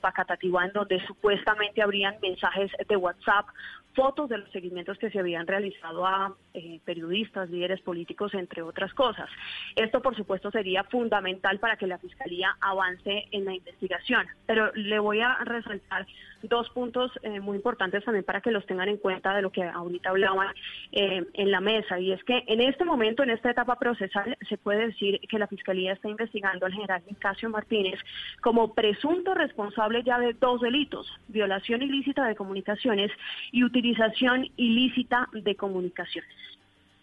[0.73, 3.47] donde supuestamente habrían mensajes de WhatsApp,
[3.95, 8.93] fotos de los seguimientos que se habían realizado a eh, periodistas, líderes políticos, entre otras
[8.95, 9.29] cosas.
[9.75, 14.27] Esto, por supuesto, sería fundamental para que la Fiscalía avance en la investigación.
[14.47, 16.07] Pero le voy a resaltar
[16.47, 19.63] dos puntos eh, muy importantes también para que los tengan en cuenta de lo que
[19.63, 20.55] ahorita hablaban
[20.93, 21.99] eh, en la mesa.
[21.99, 25.47] Y es que en este momento, en esta etapa procesal, se puede decir que la
[25.47, 27.99] Fiscalía está investigando al general Nicasio Martínez
[28.41, 33.11] como presunto responsable ya de dos delitos, violación ilícita de comunicaciones
[33.53, 36.31] y utilización ilícita de comunicaciones.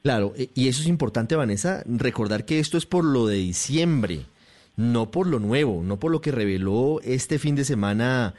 [0.03, 4.25] Claro, e, y eso es importante, Vanessa, recordar que esto es por lo de diciembre,
[4.75, 8.33] no por lo nuevo, no por lo que reveló este fin de semana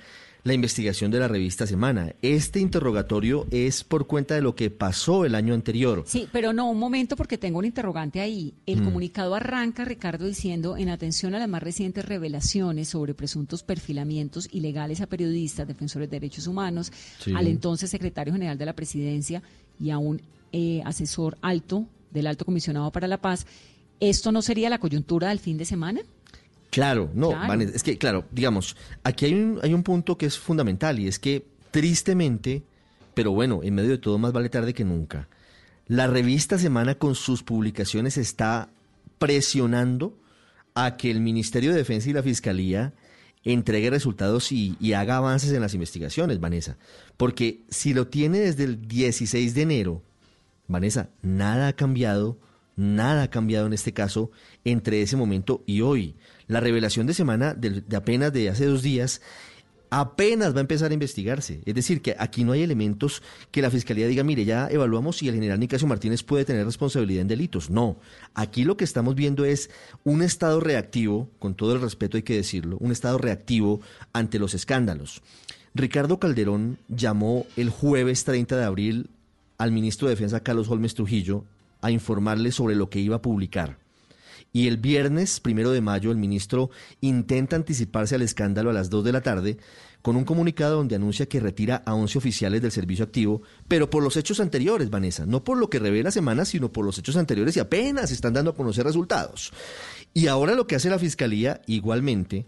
[0.45, 2.15] la investigación de la revista Semana.
[2.21, 6.05] Este interrogatorio es por cuenta de lo que pasó el año anterior.
[6.07, 8.53] Sí, pero no, un momento porque tengo un interrogante ahí.
[8.67, 8.85] El Mm.
[8.85, 15.01] comunicado arranca, Ricardo, diciendo, en atención a las más recientes revelaciones sobre presuntos perfilamientos ilegales
[15.01, 17.33] a periodistas, defensores de derechos humanos, Sí.
[17.35, 19.43] al entonces secretario general de la presidencia
[19.81, 20.21] y a un
[20.53, 23.47] eh, asesor alto del alto comisionado para la paz,
[23.99, 26.03] ¿esto no sería la coyuntura del fin de semana?
[26.75, 27.49] Claro, no, Claro.
[27.49, 31.07] Vanessa, es que, claro, digamos, aquí hay un, hay un punto que es fundamental y
[31.07, 32.63] es que, tristemente,
[33.15, 35.29] pero bueno, en medio de todo más vale tarde que nunca,
[35.87, 38.71] la revista Semana con sus publicaciones está
[39.19, 40.19] presionando
[40.75, 42.93] a que el Ministerio de Defensa y la Fiscalía
[43.45, 46.77] entregue resultados y, y haga avances en las investigaciones, Vanessa.
[47.17, 50.03] Porque si lo tiene desde el 16 de enero,
[50.67, 52.39] Vanessa, nada ha cambiado,
[52.77, 54.31] nada ha cambiado en este caso
[54.65, 56.17] entre ese momento y hoy.
[56.47, 59.21] La revelación de semana de, apenas de hace dos días
[59.91, 61.61] apenas va a empezar a investigarse.
[61.65, 63.23] Es decir, que aquí no hay elementos
[63.53, 67.23] que la Fiscalía diga, mire, ya evaluamos si el general Nicasio Martínez puede tener responsabilidad
[67.23, 67.71] en delitos.
[67.71, 67.97] No,
[68.35, 69.71] aquí lo que estamos viendo es
[70.03, 73.81] un estado reactivo, con todo el respeto hay que decirlo, un estado reactivo
[74.13, 75.23] ante los escándalos.
[75.75, 79.11] Ricardo Calderón llamó el jueves 30 de abril
[79.59, 81.45] al ministro de Defensa Carlos Holmes Trujillo
[81.81, 83.84] a informarle sobre lo que iba a publicar.
[84.55, 89.03] Y el viernes, primero de mayo, el ministro intenta anticiparse al escándalo a las 2
[89.05, 89.59] de la tarde
[90.01, 94.05] con un comunicado donde anuncia que retira a 11 oficiales del servicio activo, pero por
[94.05, 97.57] los hechos anteriores, Vanessa, no por lo que revela Semana, sino por los hechos anteriores
[97.57, 99.53] y apenas están dando a conocer resultados.
[100.13, 102.47] Y ahora lo que hace la Fiscalía, igualmente,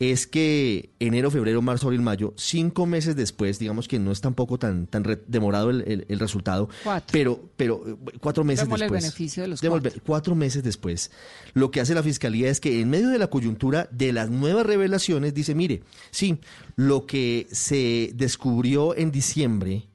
[0.00, 4.58] es que enero, febrero, marzo, abril, mayo, cinco meses después, digamos que no es tampoco
[4.58, 7.08] tan, tan re- demorado el, el- el resultado, Cuatro.
[7.12, 9.04] pero, pero eh, cuatro meses Démosle el después.
[9.04, 9.92] beneficio de los cuatro.
[10.06, 11.10] cuatro meses después,
[11.52, 14.64] lo que hace la Fiscalía es que en medio de la coyuntura de las nuevas
[14.64, 16.38] revelaciones dice, mire, sí,
[16.76, 19.86] lo que se descubrió en diciembre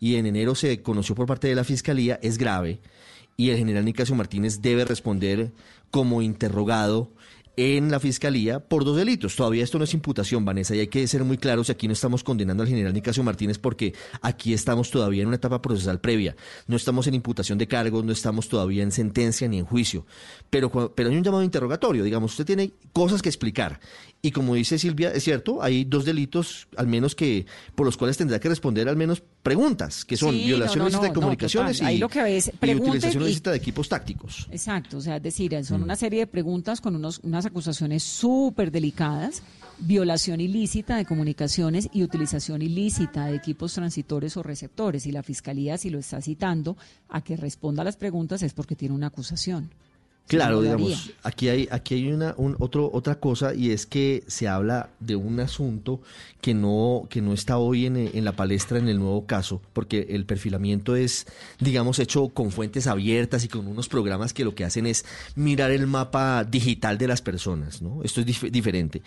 [0.00, 2.80] y en enero se conoció por parte de la Fiscalía es grave
[3.36, 5.52] y el general Nicasio Martínez debe responder
[5.90, 7.12] como interrogado
[7.56, 9.34] en la Fiscalía por dos delitos.
[9.34, 12.22] Todavía esto no es imputación, Vanessa, y hay que ser muy claros, aquí no estamos
[12.22, 16.36] condenando al general Nicasio Martínez porque aquí estamos todavía en una etapa procesal previa.
[16.66, 20.06] No estamos en imputación de cargos, no estamos todavía en sentencia ni en juicio.
[20.50, 23.80] Pero, pero hay un llamado interrogatorio, digamos, usted tiene cosas que explicar.
[24.26, 27.46] Y como dice Silvia, es cierto, hay dos delitos, al menos que,
[27.76, 31.00] por los cuales tendrá que responder al menos preguntas, que son Sí, no, no, no,
[31.00, 34.48] de comunicaciones y, lo que es, y utilización ilícita de equipos tácticos.
[34.50, 35.84] Exacto, o sea, es decir, son Mm.
[35.84, 39.44] una serie de preguntas con unos, unas acusaciones súper delicadas,
[39.78, 45.06] violación ilícita de comunicaciones y utilización ilícita de equipos transitores o receptores.
[45.06, 46.76] Y la Fiscalía, si lo está citando
[47.08, 49.70] a que responda a las preguntas, es porque tiene una acusación.
[50.28, 54.48] Claro, digamos, aquí hay, aquí hay una, un, otro, otra cosa y es que se
[54.48, 56.00] habla de un asunto
[56.40, 60.06] que no, que no está hoy en, en la palestra en el nuevo caso, porque
[60.10, 61.26] el perfilamiento es,
[61.60, 65.04] digamos, hecho con fuentes abiertas y con unos programas que lo que hacen es
[65.36, 68.02] mirar el mapa digital de las personas, ¿no?
[68.02, 69.02] Esto es dif- diferente.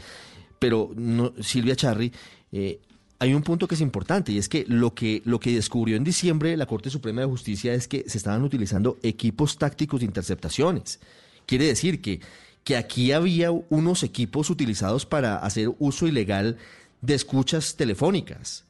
[0.57, 2.11] Pero no, Silvia Charri,
[2.51, 2.79] eh,
[3.19, 6.03] hay un punto que es importante y es que lo que lo que descubrió en
[6.03, 10.99] diciembre la Corte Suprema de Justicia es que se estaban utilizando equipos tácticos de interceptaciones.
[11.45, 12.21] Quiere decir que
[12.63, 16.57] que aquí había unos equipos utilizados para hacer uso ilegal
[17.01, 18.65] de escuchas telefónicas.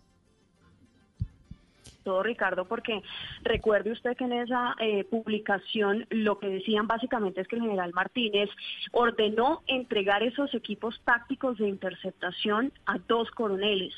[2.03, 3.03] todo, Ricardo, porque
[3.43, 7.91] recuerde usted que en esa eh, publicación lo que decían básicamente es que el general
[7.93, 8.49] Martínez
[8.93, 13.93] ordenó entregar esos equipos tácticos de interceptación a dos coroneles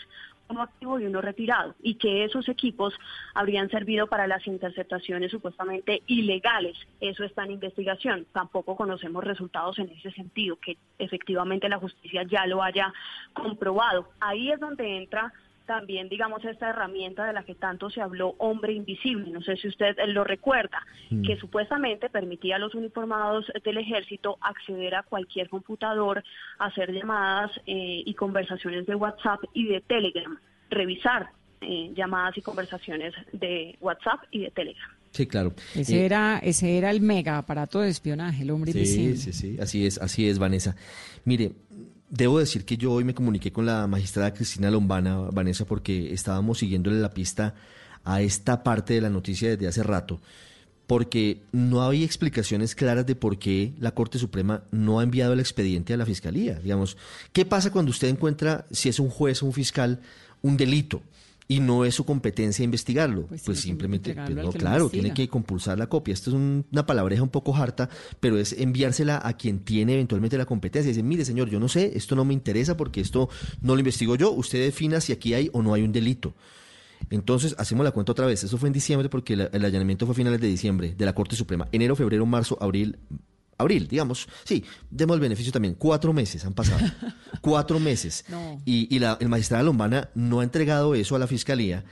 [0.51, 2.93] uno activo y uno retirado, y que esos equipos
[3.33, 6.77] habrían servido para las interceptaciones supuestamente ilegales.
[6.99, 8.27] Eso está en investigación.
[8.31, 12.93] Tampoco conocemos resultados en ese sentido, que efectivamente la justicia ya lo haya
[13.33, 14.09] comprobado.
[14.19, 15.33] Ahí es donde entra
[15.65, 19.67] también, digamos, esta herramienta de la que tanto se habló, hombre invisible, no sé si
[19.67, 21.23] usted eh, lo recuerda, Mm.
[21.23, 26.23] que supuestamente permitía a los uniformados del ejército acceder a cualquier computador,
[26.59, 30.37] hacer llamadas eh, y conversaciones de WhatsApp y de Telegram,
[30.69, 31.29] revisar
[31.61, 34.89] eh, llamadas y conversaciones de WhatsApp y de Telegram.
[35.11, 35.53] Sí, claro.
[35.75, 39.15] Ese, Eh, era, ese era el mega aparato de espionaje, el hombre Sí, invisible.
[39.17, 40.75] sí, sí, así es, así es, Vanessa.
[41.25, 41.51] Mire,
[42.11, 46.59] debo decir que yo hoy me comuniqué con la magistrada Cristina Lombana, Vanessa, porque estábamos
[46.59, 47.55] siguiéndole la pista
[48.03, 50.19] a esta parte de la noticia desde hace rato,
[50.87, 55.39] porque no había explicaciones claras de por qué la Corte Suprema no ha enviado el
[55.39, 56.59] expediente a la Fiscalía.
[56.59, 56.97] Digamos,
[57.31, 60.01] ¿qué pasa cuando usted encuentra, si es un juez o un fiscal,
[60.41, 61.01] un delito?
[61.51, 63.25] Y no es su competencia investigarlo.
[63.27, 66.13] Pues Pues, simplemente, pues no, claro, tiene que compulsar la copia.
[66.13, 67.89] Esto es un- una palabreja un poco harta,
[68.21, 70.89] pero es enviársela a quien tiene eventualmente la competencia.
[70.89, 73.27] Dice, mire señor, yo no sé, esto no me interesa porque esto
[73.61, 74.31] no lo investigo yo.
[74.31, 76.33] Usted defina si aquí hay o no hay un delito.
[77.09, 78.43] Entonces, hacemos la cuenta otra vez.
[78.43, 81.35] Eso fue en diciembre porque el allanamiento fue a finales de diciembre de la Corte
[81.35, 81.67] Suprema.
[81.71, 82.97] Enero, febrero, marzo, abril,
[83.61, 84.27] abril, digamos.
[84.43, 85.75] Sí, demos el beneficio también.
[85.75, 86.79] Cuatro meses han pasado.
[87.41, 88.25] Cuatro meses.
[88.27, 88.61] No.
[88.65, 91.85] Y, y la, el magistrado Lombana no ha entregado eso a la fiscalía.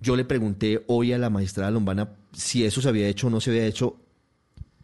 [0.00, 3.40] Yo le pregunté hoy a la magistrada Lombana si eso se había hecho o no
[3.40, 4.00] se había hecho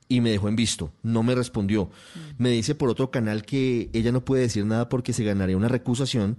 [0.08, 0.92] y me dejó en visto.
[1.02, 1.90] No me respondió.
[2.36, 5.68] Me dice por otro canal que ella no puede decir nada porque se ganaría una
[5.68, 6.36] recusación,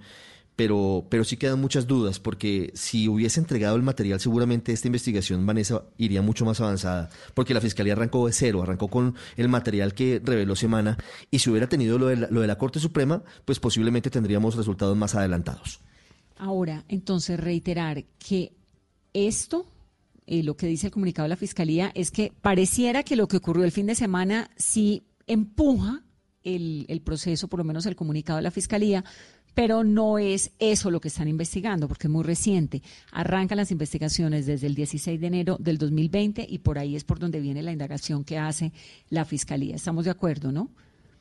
[0.61, 5.43] pero, pero sí quedan muchas dudas porque si hubiese entregado el material seguramente esta investigación,
[5.43, 9.95] Vanessa, iría mucho más avanzada porque la fiscalía arrancó de cero, arrancó con el material
[9.95, 10.99] que reveló Semana
[11.31, 14.55] y si hubiera tenido lo de la, lo de la Corte Suprema, pues posiblemente tendríamos
[14.55, 15.79] resultados más adelantados.
[16.37, 18.53] Ahora, entonces, reiterar que
[19.13, 19.65] esto,
[20.27, 23.37] eh, lo que dice el comunicado de la Fiscalía, es que pareciera que lo que
[23.37, 26.03] ocurrió el fin de semana sí empuja
[26.43, 29.03] el, el proceso, por lo menos el comunicado de la Fiscalía,
[29.53, 32.81] pero no es eso lo que están investigando, porque es muy reciente.
[33.11, 37.19] Arrancan las investigaciones desde el 16 de enero del 2020 y por ahí es por
[37.19, 38.71] donde viene la indagación que hace
[39.09, 39.75] la Fiscalía.
[39.75, 40.69] Estamos de acuerdo, ¿no?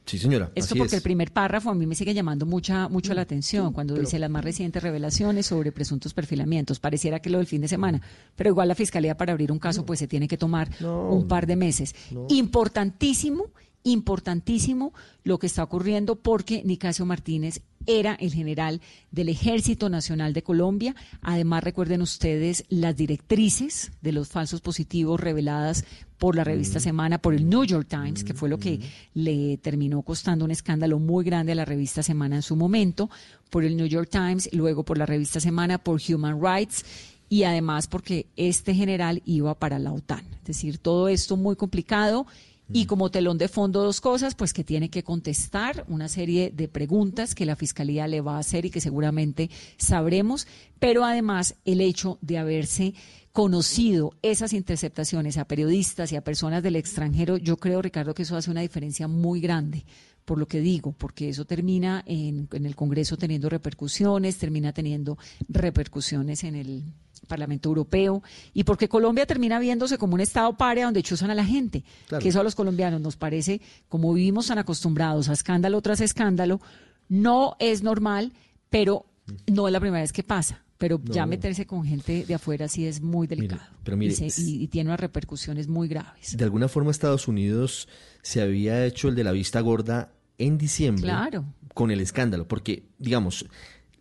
[0.07, 0.51] Sí, señora.
[0.55, 1.01] Esto así porque es.
[1.01, 4.19] el primer párrafo a mí me sigue llamando mucha, mucho la atención cuando pero- dice
[4.19, 6.81] las más recientes revelaciones sobre presuntos perfilamientos.
[6.81, 8.01] Pareciera que lo del fin de semana,
[8.35, 11.11] pero igual la fiscalía para abrir un caso pues se tiene que tomar No.
[11.11, 11.95] un par de meses.
[12.29, 13.45] Importantísimo,
[13.85, 14.93] importantísimo
[15.25, 20.95] lo que está ocurriendo porque Nicasio Martínez era el general del Ejército Nacional de Colombia.
[21.23, 25.85] Además, recuerden ustedes las directrices de los falsos positivos reveladas
[26.19, 28.81] por la revista Semana, por el New York Times, que fue lo que
[29.15, 33.09] le terminó costando un escándalo muy grande a la revista Semana en su momento,
[33.49, 36.85] por el New York Times, luego por la revista Semana, por Human Rights
[37.31, 40.25] y además porque este general iba para la OTAN.
[40.41, 42.27] Es decir, todo esto muy complicado
[42.73, 46.69] y como telón de fondo dos cosas, pues que tiene que contestar una serie de
[46.69, 50.47] preguntas que la Fiscalía le va a hacer y que seguramente sabremos,
[50.79, 52.95] pero además el hecho de haberse
[53.33, 58.37] conocido esas interceptaciones a periodistas y a personas del extranjero, yo creo, Ricardo, que eso
[58.37, 59.85] hace una diferencia muy grande
[60.25, 65.19] por lo que digo, porque eso termina en, en el Congreso teniendo repercusiones, termina teniendo
[65.49, 66.85] repercusiones en el
[67.31, 68.23] Parlamento Europeo
[68.53, 72.23] y porque Colombia termina viéndose como un estado paria donde chuzan a la gente, Claro.
[72.23, 76.61] que eso a los colombianos nos parece, como vivimos tan acostumbrados a escándalo tras escándalo,
[77.09, 78.33] no es normal,
[78.69, 79.07] pero
[79.51, 80.63] no es la primera vez que pasa.
[80.79, 84.41] Pero ya meterse con gente de afuera sí es muy delicado pero mire, y, se-
[84.43, 86.37] y- y tiene unas repercusiones muy graves.
[86.39, 87.87] De alguna forma Estados Unidos
[88.23, 91.45] se había hecho el de la vista gorda en diciembre Claro.
[91.75, 93.45] con el escándalo, porque, digamos,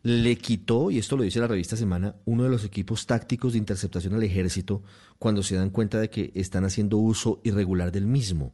[0.01, 3.59] le quitó, y esto lo dice la revista Semana, uno de los equipos tácticos de
[3.59, 4.81] interceptación al ejército
[5.17, 8.53] cuando se dan cuenta de que están haciendo uso irregular del mismo.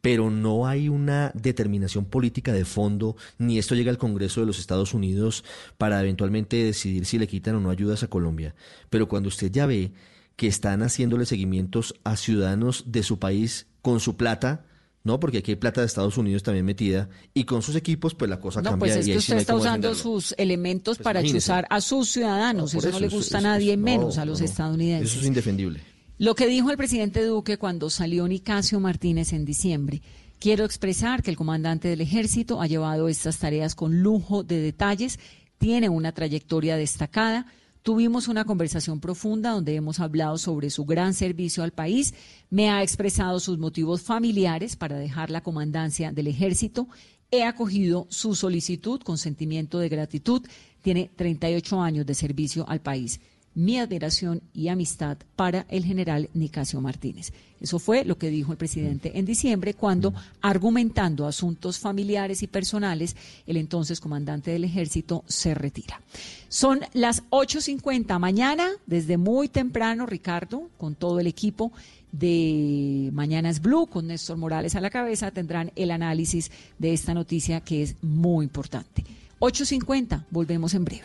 [0.00, 4.58] Pero no hay una determinación política de fondo, ni esto llega al Congreso de los
[4.58, 5.44] Estados Unidos
[5.78, 8.54] para eventualmente decidir si le quitan o no ayudas a Colombia.
[8.88, 9.92] Pero cuando usted ya ve
[10.36, 14.64] que están haciéndole seguimientos a ciudadanos de su país con su plata,
[15.04, 15.18] ¿no?
[15.20, 18.38] Porque aquí hay plata de Estados Unidos también metida, y con sus equipos, pues la
[18.40, 18.94] cosa No, cambia.
[18.94, 21.44] pues es que usted está usando sus elementos Pues para imagínese.
[21.46, 22.74] chuzar a sus ciudadanos.
[22.74, 25.10] No, eso, no le gusta eso- a nadie, menos no, a los estadounidenses.
[25.12, 25.80] Eso es indefendible.
[26.18, 30.02] Lo que dijo el presidente Duque cuando salió Nicasio Martínez en diciembre.
[30.38, 35.18] Quiero expresar que el comandante del ejército ha llevado estas tareas con lujo de detalles,
[35.58, 37.46] tiene una trayectoria destacada.
[37.82, 42.14] Tuvimos una conversación profunda donde hemos hablado sobre su gran servicio al país.
[42.50, 46.88] Me ha expresado sus motivos familiares para dejar la comandancia del ejército.
[47.30, 50.42] He acogido su solicitud con sentimiento de gratitud.
[50.82, 53.20] Tiene 38 años de servicio al país
[53.54, 57.32] mi admiración y amistad para el general Nicasio Martínez.
[57.60, 63.16] Eso fue lo que dijo el presidente en diciembre cuando, argumentando asuntos familiares y personales,
[63.46, 66.00] el entonces comandante del ejército se retira.
[66.48, 71.72] Son las 8.50 mañana, desde muy temprano, Ricardo, con todo el equipo
[72.12, 77.60] de Mañanas Blue, con Néstor Morales a la cabeza, tendrán el análisis de esta noticia
[77.60, 79.04] que es muy importante.
[79.40, 81.04] 8.50, volvemos en breve.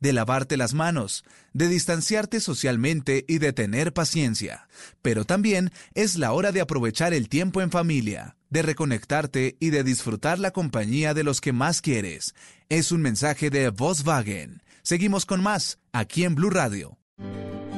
[0.00, 4.68] De lavarte las manos, de distanciarte socialmente y de tener paciencia.
[5.02, 9.84] Pero también es la hora de aprovechar el tiempo en familia, de reconectarte y de
[9.84, 12.34] disfrutar la compañía de los que más quieres.
[12.68, 14.62] Es un mensaje de Volkswagen.
[14.82, 16.98] Seguimos con más, aquí en Blue Radio.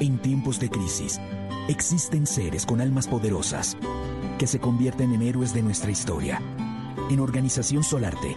[0.01, 1.21] En tiempos de crisis,
[1.69, 3.77] existen seres con almas poderosas
[4.39, 6.41] que se convierten en héroes de nuestra historia.
[7.11, 8.37] En Organización Solarte,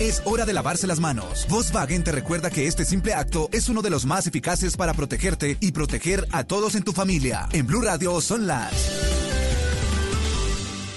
[0.00, 1.46] Es hora de lavarse las manos.
[1.48, 5.56] Volkswagen te recuerda que este simple acto es uno de los más eficaces para protegerte
[5.60, 7.48] y proteger a todos en tu familia.
[7.52, 8.72] En Blue Radio son las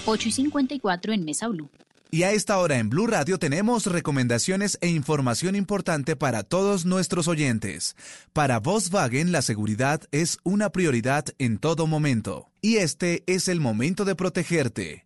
[0.05, 1.69] 8 y 54 en Mesa Blue.
[2.09, 7.27] Y a esta hora en Blue Radio tenemos recomendaciones e información importante para todos nuestros
[7.27, 7.95] oyentes.
[8.33, 12.49] Para Volkswagen la seguridad es una prioridad en todo momento.
[12.61, 15.05] Y este es el momento de protegerte,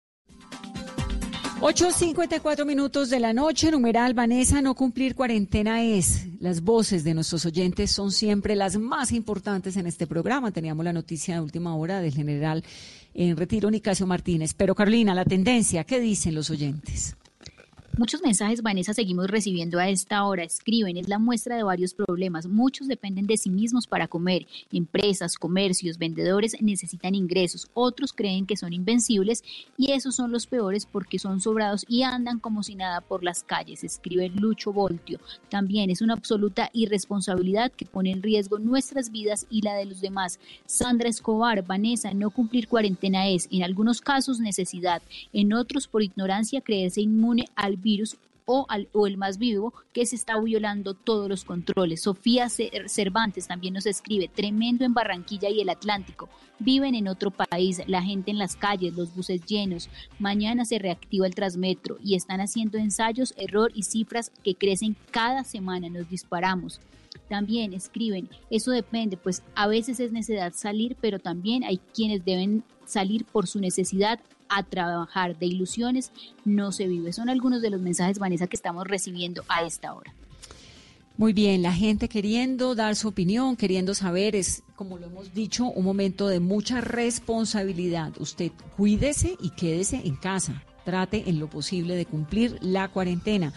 [1.61, 6.25] 8.54 minutos de la noche, numeral Vanessa, no cumplir cuarentena es.
[6.39, 10.49] Las voces de nuestros oyentes son siempre las más importantes en este programa.
[10.49, 12.63] Teníamos la noticia de última hora del general
[13.13, 14.55] en retiro Nicasio Martínez.
[14.55, 17.15] Pero Carolina, la tendencia, ¿qué dicen los oyentes?
[17.97, 20.45] Muchos mensajes, Vanessa, seguimos recibiendo a esta hora.
[20.45, 22.47] Escriben, es la muestra de varios problemas.
[22.47, 24.47] Muchos dependen de sí mismos para comer.
[24.71, 27.67] Empresas, comercios, vendedores necesitan ingresos.
[27.73, 29.43] Otros creen que son invencibles
[29.77, 33.43] y esos son los peores porque son sobrados y andan como si nada por las
[33.43, 33.83] calles.
[33.83, 35.19] Escribe Lucho Voltio.
[35.49, 39.99] También es una absoluta irresponsabilidad que pone en riesgo nuestras vidas y la de los
[39.99, 40.39] demás.
[40.65, 45.01] Sandra Escobar, Vanessa, no cumplir cuarentena es, en algunos casos, necesidad.
[45.33, 50.05] En otros, por ignorancia, creerse inmune al virus o, al, o, el más vivo que
[50.05, 52.01] se está violando todos los controles.
[52.01, 56.29] Sofía Cervantes también nos escribe, tremendo en Barranquilla y el Atlántico.
[56.59, 59.89] Viven en otro país, la gente en las calles, los buses llenos.
[60.19, 65.43] Mañana se reactiva el Transmetro y están haciendo ensayos, error y cifras que crecen cada
[65.43, 65.89] semana.
[65.89, 66.79] Nos disparamos.
[67.29, 72.63] También escriben, eso depende, pues a veces es necesidad salir, pero también hay quienes deben
[72.85, 74.19] salir por su necesidad
[74.51, 75.37] a trabajar.
[75.39, 76.11] De ilusiones
[76.45, 77.13] no se vive.
[77.13, 80.13] Son algunos de los mensajes, Vanessa, que estamos recibiendo a esta hora.
[81.17, 85.65] Muy bien, la gente queriendo dar su opinión, queriendo saber, es, como lo hemos dicho,
[85.65, 88.13] un momento de mucha responsabilidad.
[88.19, 90.63] Usted cuídese y quédese en casa.
[90.83, 93.53] Trate en lo posible de cumplir la cuarentena.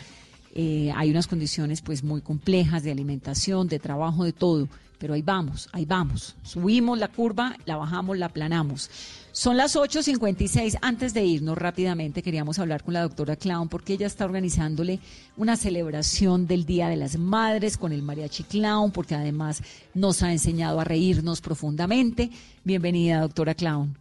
[0.56, 4.68] Eh, hay unas condiciones pues muy complejas de alimentación, de trabajo, de todo,
[5.00, 6.36] pero ahí vamos, ahí vamos.
[6.44, 8.88] Subimos la curva, la bajamos, la aplanamos.
[9.32, 10.78] Son las 8.56.
[10.80, 15.00] Antes de irnos rápidamente, queríamos hablar con la doctora Clown porque ella está organizándole
[15.36, 19.60] una celebración del Día de las Madres con el Mariachi Clown, porque además
[19.92, 22.30] nos ha enseñado a reírnos profundamente.
[22.62, 23.98] Bienvenida, doctora Clown.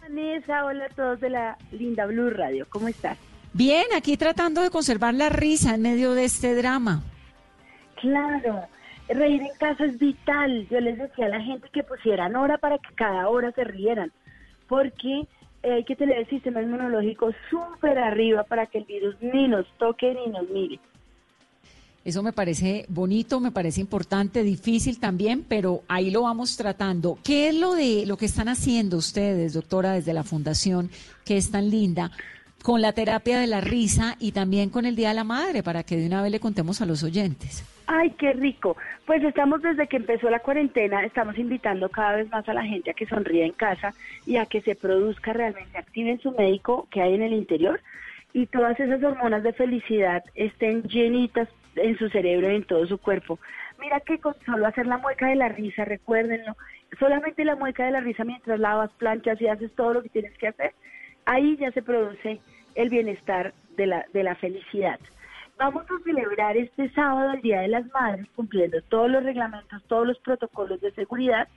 [0.00, 2.64] Vanessa, hola a todos de la linda Blue Radio.
[2.70, 3.18] ¿Cómo estás?
[3.54, 7.02] Bien, aquí tratando de conservar la risa en medio de este drama.
[8.00, 8.62] Claro,
[9.08, 10.66] reír en casa es vital.
[10.70, 14.10] Yo les decía a la gente que pusieran hora para que cada hora se rieran,
[14.68, 15.26] porque
[15.62, 20.14] hay que tener el sistema inmunológico súper arriba para que el virus ni nos toque
[20.14, 20.80] ni nos mire.
[22.04, 27.16] Eso me parece bonito, me parece importante, difícil también, pero ahí lo vamos tratando.
[27.22, 30.90] ¿Qué es lo de lo que están haciendo ustedes, doctora, desde la fundación,
[31.24, 32.10] que es tan linda,
[32.62, 35.82] con la terapia de la risa y también con el Día de la Madre, para
[35.82, 37.64] que de una vez le contemos a los oyentes.
[37.86, 38.76] Ay, qué rico.
[39.06, 42.90] Pues estamos desde que empezó la cuarentena, estamos invitando cada vez más a la gente
[42.90, 43.92] a que sonríe en casa
[44.24, 47.80] y a que se produzca realmente, activen su médico que hay en el interior
[48.32, 52.98] y todas esas hormonas de felicidad estén llenitas en su cerebro y en todo su
[52.98, 53.38] cuerpo.
[53.80, 56.56] Mira que con solo hacer la mueca de la risa, recuérdenlo,
[56.98, 60.36] solamente la mueca de la risa mientras lavas, planchas y haces todo lo que tienes
[60.38, 60.72] que hacer,
[61.26, 62.40] ahí ya se produce
[62.74, 64.98] el bienestar de la, de la felicidad.
[65.58, 70.06] Vamos a celebrar este sábado el Día de las Madres cumpliendo todos los reglamentos, todos
[70.06, 71.48] los protocolos de seguridad.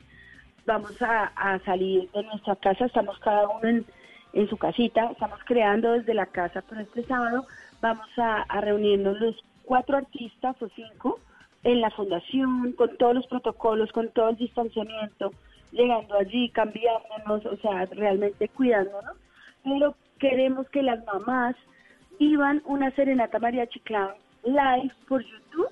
[0.66, 3.86] Vamos a, salir de nuestra casa, estamos cada uno en,
[4.34, 7.45] en, su casita, estamos creando desde la casa, pero este sábado
[7.82, 11.20] vamos a, a reunirnos los cuatro artistas o cinco
[11.63, 15.32] en la fundación, con todos los protocolos, con todo el distanciamiento,
[15.72, 19.18] llegando allí, cambiándonos, o sea, realmente cuidándonos
[19.66, 21.55] pero queremos que las mamás
[22.20, 24.13] vivan una serenata mariachi clown
[24.43, 25.70] live por YouTube.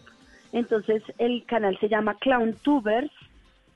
[0.51, 3.11] Entonces el canal se llama Clown Tubers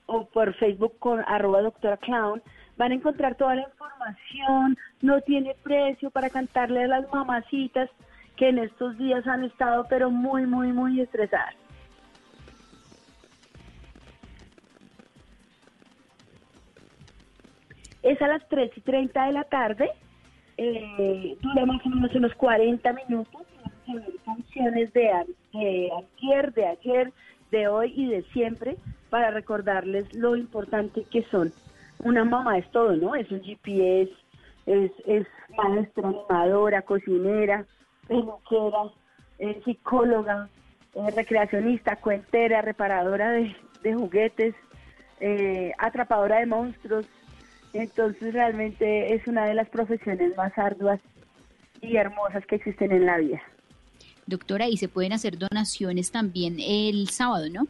[0.06, 2.42] o por Facebook con arroba doctora clown.
[2.76, 7.88] Van a encontrar toda la información, no tiene precio para cantarle a las mamacitas
[8.36, 11.54] que en estos días han estado pero muy, muy, muy estresadas.
[18.02, 19.90] Es a las 3 y 30 de la tarde
[20.58, 23.42] eh, dura más o menos unos 40 minutos.
[24.24, 27.12] Canciones de, ayer, de ayer,
[27.50, 28.76] de hoy y de siempre
[29.08, 31.52] para recordarles lo importante que son.
[32.04, 33.14] Una mamá es todo, ¿no?
[33.14, 34.12] Es un GPS,
[34.66, 37.64] es, es maestra, animadora, cocinera,
[38.06, 38.92] peluquera,
[39.64, 40.50] psicóloga,
[41.14, 44.54] recreacionista, cuentera, reparadora de, juguetes,
[45.20, 47.08] eh, atrapadora de monstruos,
[47.72, 51.00] entonces realmente es una de las profesiones más arduas
[51.80, 53.40] y hermosas que existen en la vida.
[54.26, 57.66] Doctora, y se pueden hacer donaciones también el sábado, ¿no?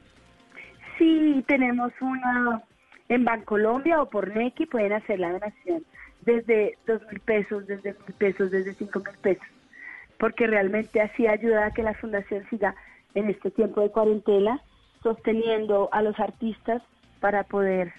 [0.99, 2.63] Sí, tenemos una
[3.09, 5.85] en Bancolombia o por Nequi pueden hacer la donación
[6.23, 9.47] desde dos mil pesos, desde mil pesos, desde cinco mil pesos,
[10.19, 12.75] porque realmente así ayuda a que la fundación siga
[13.15, 14.61] en este tiempo de cuarentena
[15.03, 16.83] sosteniendo a los artistas
[17.21, 17.93] para poder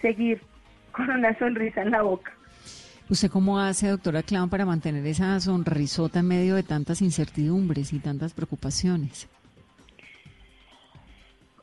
[0.00, 0.40] seguir
[0.92, 2.32] con una sonrisa en la boca.
[3.08, 7.98] ¿Usted cómo hace, doctora Clown, para mantener esa sonrisota en medio de tantas incertidumbres y
[7.98, 9.28] tantas preocupaciones?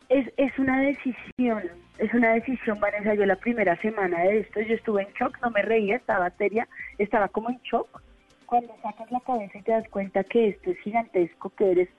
[0.10, 1.64] Es, es una decisión,
[1.98, 3.14] es una decisión, Vanessa.
[3.14, 6.68] Yo la primera semana de esto, yo estuve en shock, no me reía, estaba seria,
[6.98, 8.02] estaba como en shock.
[8.46, 11.90] Cuando sacas la cabeza y te das cuenta que esto es gigantesco, que eres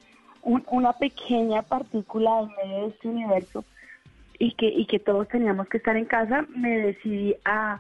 [0.42, 3.64] una pequeña partícula en medio de este universo,
[4.40, 7.78] y que, y que todos teníamos que estar en casa, me decidí a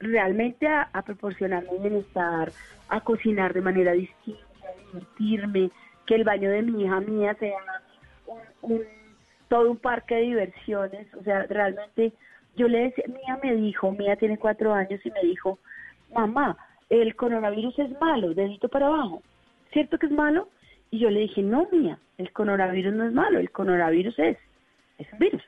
[0.00, 2.50] realmente a, proporcionarme bienestar,
[2.88, 5.70] a cocinar de manera distinta, a divertirme,
[6.06, 7.56] que el baño de mi hija mía sea
[8.60, 8.82] un,
[9.46, 12.12] todo un parque de diversiones, o sea, realmente
[12.56, 15.60] yo le decía, Mía me dijo, Mía tiene cuatro años y me dijo,
[16.12, 16.56] mamá,
[16.88, 19.22] el coronavirus es malo, dedito para abajo,
[19.72, 20.48] ¿cierto que es malo?
[20.90, 24.38] Y yo le dije, no, Mía, el coronavirus no es malo, el coronavirus es,
[24.98, 25.42] es un virus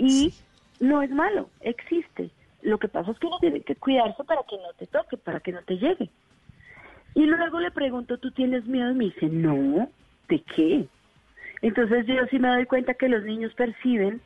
[0.00, 0.34] y
[0.80, 2.30] no es malo, existe.
[2.62, 5.40] Lo que pasa es que uno tiene que cuidarse para que no te toque, para
[5.40, 6.10] que no te llegue.
[7.14, 8.90] Y luego le pregunto, ¿tú tienes miedo?
[8.90, 9.90] Y me dice, no,
[10.28, 10.86] ¿de qué?
[11.62, 14.20] Entonces yo sí me doy cuenta que los niños perciben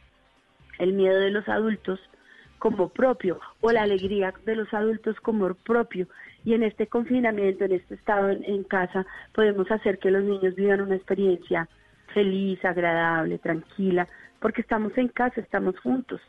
[0.79, 1.99] el miedo de los adultos
[2.59, 6.07] como propio o la alegría de los adultos como propio.
[6.45, 10.83] Y en este confinamiento, en este estado en, casa, podemos hacer que los niños vivan
[10.83, 11.68] una experiencia
[12.12, 14.07] feliz, agradable, tranquila,
[14.45, 16.20] porque estamos en casa, estamos juntos.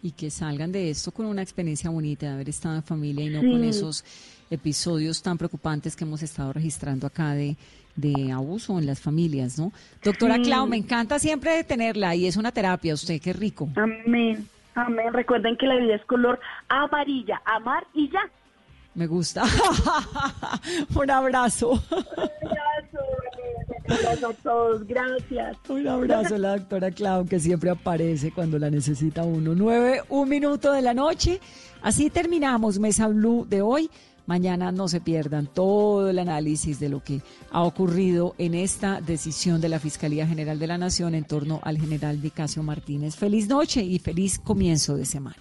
[0.00, 3.28] y que salgan de esto con una experiencia bonita de haber estado en familia y
[3.28, 4.04] no con esos
[4.48, 7.56] episodios tan preocupantes que hemos estado registrando acá de,
[7.96, 9.72] de abuso en las familias, ¿no?
[10.04, 13.68] Doctora Clau, me encanta siempre tenerla y es una terapia, usted, qué rico.
[13.74, 14.46] Amén,
[14.76, 15.12] amén.
[15.12, 16.38] Recuerden que la vida es color
[16.68, 18.30] amarilla, amar y ya.
[18.94, 19.42] Me gusta.
[20.94, 21.82] Un abrazo.
[23.88, 25.56] Abrazo, a todos, gracias.
[25.68, 29.54] Un abrazo a la doctora Clau, que siempre aparece cuando la necesita uno.
[29.54, 31.40] Nueve, un minuto de la noche.
[31.82, 33.90] Así terminamos Mesa Blue de hoy.
[34.26, 37.22] Mañana no se pierdan todo el análisis de lo que
[37.52, 41.78] ha ocurrido en esta decisión de la Fiscalía General de la Nación en torno al
[41.78, 43.14] general Dicasio Martínez.
[43.14, 45.36] Feliz noche y feliz comienzo de semana.